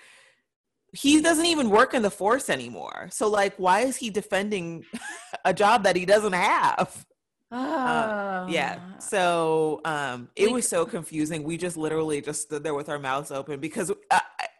[0.93, 3.09] he doesn't even work in the force anymore.
[3.11, 4.85] So like why is he defending
[5.45, 7.05] a job that he doesn't have?
[7.51, 7.57] Oh.
[7.57, 8.79] Uh, yeah.
[8.79, 8.99] Ah.
[8.99, 11.43] So um, it was so confusing.
[11.43, 14.19] We just literally just stood there with our mouths open because uh,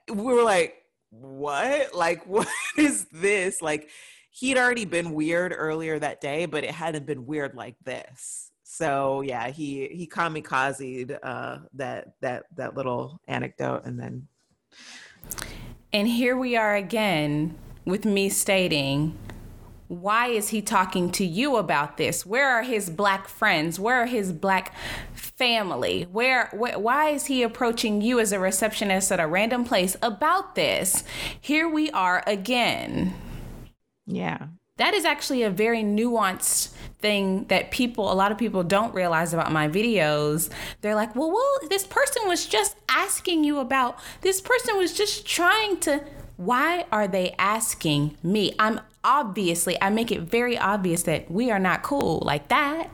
[0.10, 0.76] we were like,
[1.10, 1.94] what?
[1.96, 3.62] Like, what is this?
[3.62, 3.90] Like,
[4.32, 8.52] he'd already been weird earlier that day, but it hadn't been weird like this.
[8.78, 14.28] So yeah, he he kamikazed uh, that that that little anecdote, and then.
[15.92, 19.18] And here we are again with me stating
[19.88, 22.26] why is he talking to you about this?
[22.26, 23.80] Where are his black friends?
[23.80, 24.76] Where are his black
[25.14, 26.04] family?
[26.12, 30.56] Where, wh- why is he approaching you as a receptionist at a random place about
[30.56, 31.06] this?
[31.40, 33.14] Here we are again.
[34.06, 34.48] Yeah.
[34.78, 36.70] That is actually a very nuanced
[37.00, 40.52] thing that people, a lot of people don't realize about my videos.
[40.82, 45.26] They're like, well, well, this person was just asking you about, this person was just
[45.28, 46.04] trying to
[46.38, 48.54] why are they asking me?
[48.60, 52.90] I'm obviously, I make it very obvious that we are not cool like that.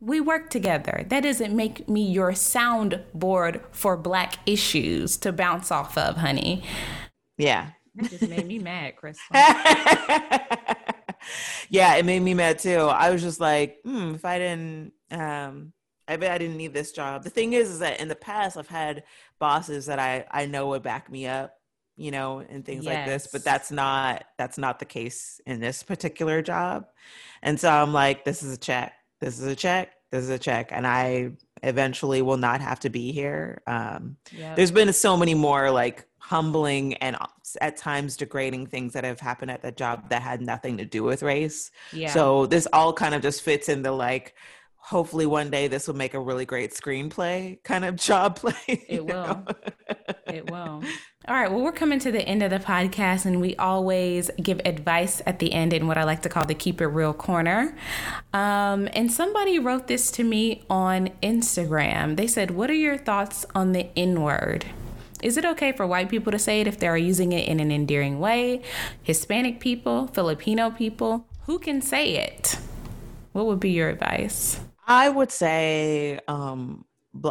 [0.00, 1.04] We work together.
[1.08, 6.62] That doesn't make me your soundboard for black issues to bounce off of, honey.
[7.36, 7.72] Yeah.
[7.98, 9.18] That just made me mad, Chris.
[11.68, 12.78] yeah, it made me mad too.
[12.78, 15.72] I was just like, hmm, if I didn't um
[16.06, 17.22] I bet I didn't need this job.
[17.22, 19.04] The thing is, is that in the past I've had
[19.38, 21.54] bosses that I I know would back me up
[21.98, 22.94] you know, and things yes.
[22.94, 23.26] like this.
[23.30, 26.86] But that's not that's not the case in this particular job.
[27.42, 28.94] And so I'm like, this is a check.
[29.20, 29.92] This is a check.
[30.10, 30.68] This is a check.
[30.70, 31.32] And I
[31.62, 33.62] eventually will not have to be here.
[33.66, 34.56] Um, yep.
[34.56, 37.16] There's been so many more like humbling and
[37.62, 41.02] at times degrading things that have happened at that job that had nothing to do
[41.02, 41.70] with race.
[41.90, 42.10] Yeah.
[42.10, 44.34] So this all kind of just fits in the like,
[44.76, 48.52] hopefully one day this will make a really great screenplay kind of job play.
[48.66, 49.42] It will.
[50.26, 50.82] it will.
[51.26, 54.60] All right, well, we're coming to the end of the podcast, and we always give
[54.64, 57.76] advice at the end in what I like to call the Keep It Real Corner.
[58.34, 62.16] Um, and somebody wrote this to me on Instagram.
[62.16, 64.66] They said, What are your thoughts on the N word?
[65.22, 67.70] Is it okay for white people to say it if they're using it in an
[67.70, 68.62] endearing way?
[69.02, 72.58] Hispanic people, Filipino people, who can say it?
[73.32, 74.60] What would be your advice?
[74.86, 76.84] I would say um,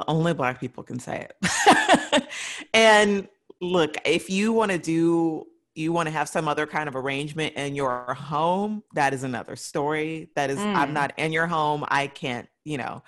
[0.08, 2.28] only black people can say it.
[2.74, 3.28] and
[3.62, 7.54] look, if you want to do you want to have some other kind of arrangement
[7.54, 10.28] in your home, that is another story.
[10.36, 10.76] That is, mm.
[10.76, 11.86] I'm not in your home.
[11.88, 13.04] I can't, you know.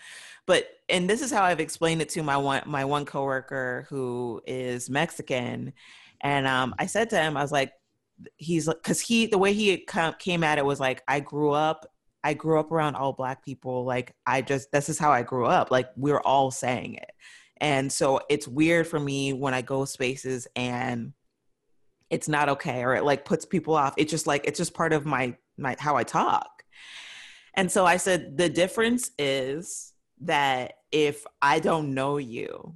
[0.46, 4.42] But and this is how I've explained it to my one my one coworker who
[4.46, 5.74] is Mexican,
[6.22, 7.74] and um, I said to him, I was like,
[8.38, 9.86] he's because he the way he
[10.20, 11.86] came at it was like, I grew up.
[12.22, 13.86] I grew up around all black people.
[13.86, 15.72] Like I just this is how I grew up.
[15.72, 17.12] Like we're all saying it.
[17.62, 21.14] And so it's weird for me when I go spaces and
[22.10, 23.94] it's not okay or it like puts people off.
[23.98, 26.64] It's just like it's just part of my my how I talk.
[27.54, 29.89] And so I said the difference is
[30.22, 32.76] that if I don't know you,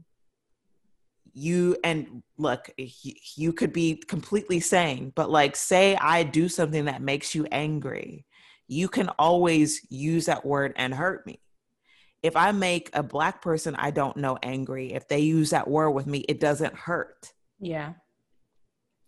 [1.33, 7.01] you and look, you could be completely sane, but like say I do something that
[7.01, 8.25] makes you angry,
[8.67, 11.39] you can always use that word and hurt me
[12.23, 15.91] if I make a black person I don't know angry, if they use that word
[15.91, 17.33] with me, it doesn't hurt.
[17.59, 17.93] Yeah.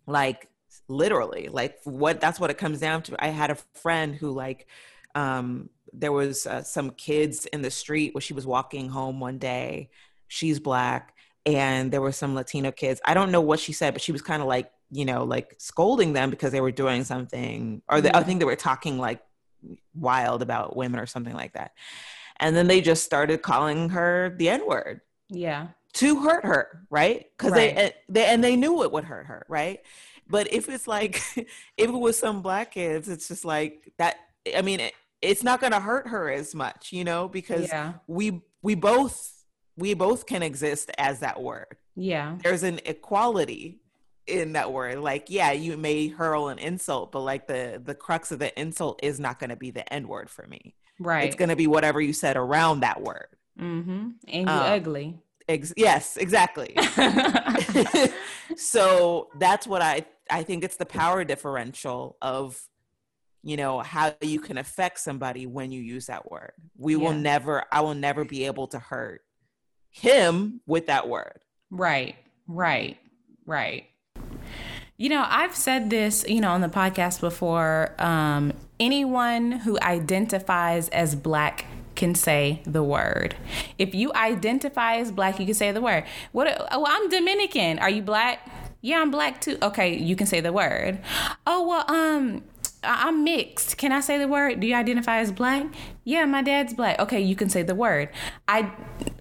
[0.06, 0.48] Like
[0.86, 3.24] literally, like what that's what it comes down to.
[3.24, 4.68] I had a friend who like
[5.14, 9.38] um there was uh, some kids in the street where she was walking home one
[9.38, 9.90] day.
[10.28, 13.00] She's black and there were some Latino kids.
[13.04, 15.54] I don't know what she said, but she was kind of like, you know, like
[15.58, 18.16] scolding them because they were doing something or the.
[18.16, 19.20] I think they were talking like
[19.94, 21.72] wild about women or something like that
[22.38, 25.00] and then they just started calling her the N word.
[25.28, 25.68] Yeah.
[25.94, 27.26] To hurt her, right?
[27.36, 27.74] Because right.
[27.74, 29.80] they, they and they knew it would hurt her, right?
[30.28, 34.16] But if it's like if it was some black kids, it's just like that.
[34.54, 34.92] I mean, it,
[35.22, 37.94] it's not going to hurt her as much, you know, because yeah.
[38.06, 39.32] we we both
[39.76, 41.76] we both can exist as that word.
[41.94, 42.36] Yeah.
[42.42, 43.80] There's an equality
[44.26, 44.98] in that word.
[44.98, 49.00] Like, yeah, you may hurl an insult, but like the the crux of the insult
[49.02, 50.74] is not going to be the N word for me.
[50.98, 51.26] Right.
[51.26, 53.28] It's going to be whatever you said around that word.
[53.60, 54.08] Mm-hmm.
[54.28, 55.18] And you um, ugly.
[55.48, 56.76] Ex- yes, exactly.
[58.56, 62.60] so that's what I I think it's the power differential of
[63.46, 66.50] you know how you can affect somebody when you use that word.
[66.76, 66.98] We yeah.
[66.98, 69.22] will never I will never be able to hurt
[69.88, 71.38] him with that word.
[71.70, 72.16] Right.
[72.48, 72.98] Right.
[73.46, 73.86] Right.
[74.96, 77.94] You know, I've said this, you know, on the podcast before.
[77.98, 83.36] Um, anyone who identifies as black can say the word.
[83.78, 86.02] If you identify as black, you can say the word.
[86.32, 86.66] What?
[86.72, 87.78] Oh, I'm Dominican.
[87.78, 88.40] Are you black?
[88.80, 89.56] Yeah, I'm black too.
[89.62, 90.98] Okay, you can say the word.
[91.46, 92.42] Oh well, um,
[92.86, 93.76] I'm mixed.
[93.76, 94.60] Can I say the word?
[94.60, 95.66] Do you identify as black?
[96.04, 96.98] Yeah, my dad's black.
[97.00, 98.08] Okay, you can say the word.
[98.48, 98.72] I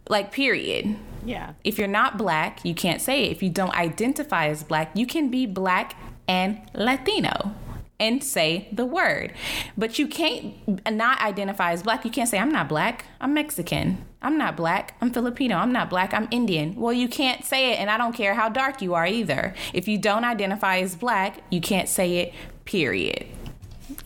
[0.08, 0.96] like period.
[1.26, 1.54] Yeah.
[1.64, 3.32] If you're not black, you can't say it.
[3.32, 5.96] If you don't identify as black, you can be black
[6.28, 7.56] and Latino
[8.00, 9.34] and say the word.
[9.78, 10.54] But you can't
[10.92, 12.06] not identify as black.
[12.06, 14.06] You can't say, I'm not black, I'm Mexican.
[14.22, 15.58] I'm not black, I'm Filipino.
[15.58, 16.76] I'm not black, I'm Indian.
[16.76, 19.54] Well, you can't say it, and I don't care how dark you are either.
[19.74, 22.34] If you don't identify as black, you can't say it,
[22.66, 23.28] period.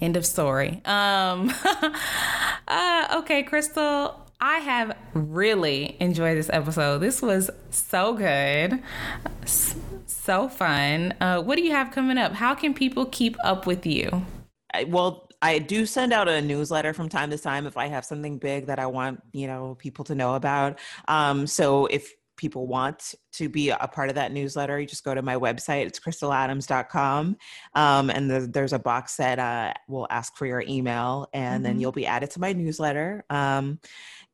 [0.02, 0.82] End of story.
[0.86, 1.54] Um,
[2.68, 7.00] uh, okay, Crystal, I have really enjoyed this episode.
[7.00, 8.82] This was so good
[10.30, 11.14] so fun.
[11.20, 12.34] Uh, what do you have coming up?
[12.34, 14.26] How can people keep up with you?
[14.72, 18.06] I, well, I do send out a newsletter from time to time if I have
[18.06, 20.78] something big that I want, you know, people to know about.
[21.08, 25.14] Um, so if people want to be a part of that newsletter, you just go
[25.14, 25.86] to my website.
[25.86, 27.38] It's crystaladams.com.
[27.76, 31.64] Um, and the, there's a box that uh, will ask for your email, and mm-hmm.
[31.64, 33.26] then you'll be added to my newsletter.
[33.30, 33.80] Um,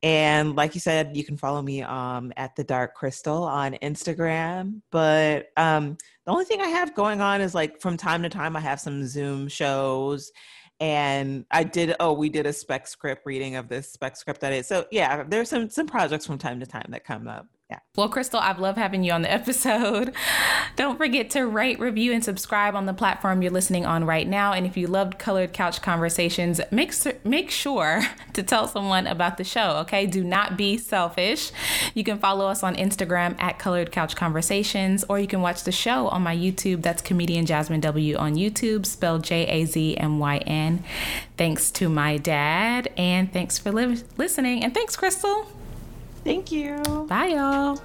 [0.03, 4.82] and like you said, you can follow me um, at the Dark Crystal on Instagram.
[4.91, 8.56] But um, the only thing I have going on is like from time to time,
[8.56, 10.32] I have some Zoom shows.
[10.80, 14.53] And I did, oh, we did a spec script reading of this spec script that
[14.53, 14.68] is.
[14.68, 17.80] So yeah, there's some some projects from time to time that come up yeah.
[17.95, 20.13] Well, Crystal, I've loved having you on the episode.
[20.76, 24.53] Don't forget to rate, review, and subscribe on the platform you're listening on right now.
[24.53, 26.93] And if you loved Colored Couch Conversations, make
[27.26, 28.03] make sure
[28.34, 29.78] to tell someone about the show.
[29.78, 31.51] Okay, do not be selfish.
[31.95, 35.72] You can follow us on Instagram at Colored Couch Conversations, or you can watch the
[35.72, 36.84] show on my YouTube.
[36.84, 40.84] That's comedian Jazmyn W on YouTube, spelled J A Z M Y N.
[41.36, 45.47] Thanks to my dad, and thanks for li- listening, and thanks, Crystal.
[46.26, 46.82] Thank you.
[47.07, 47.80] Bye, y'all.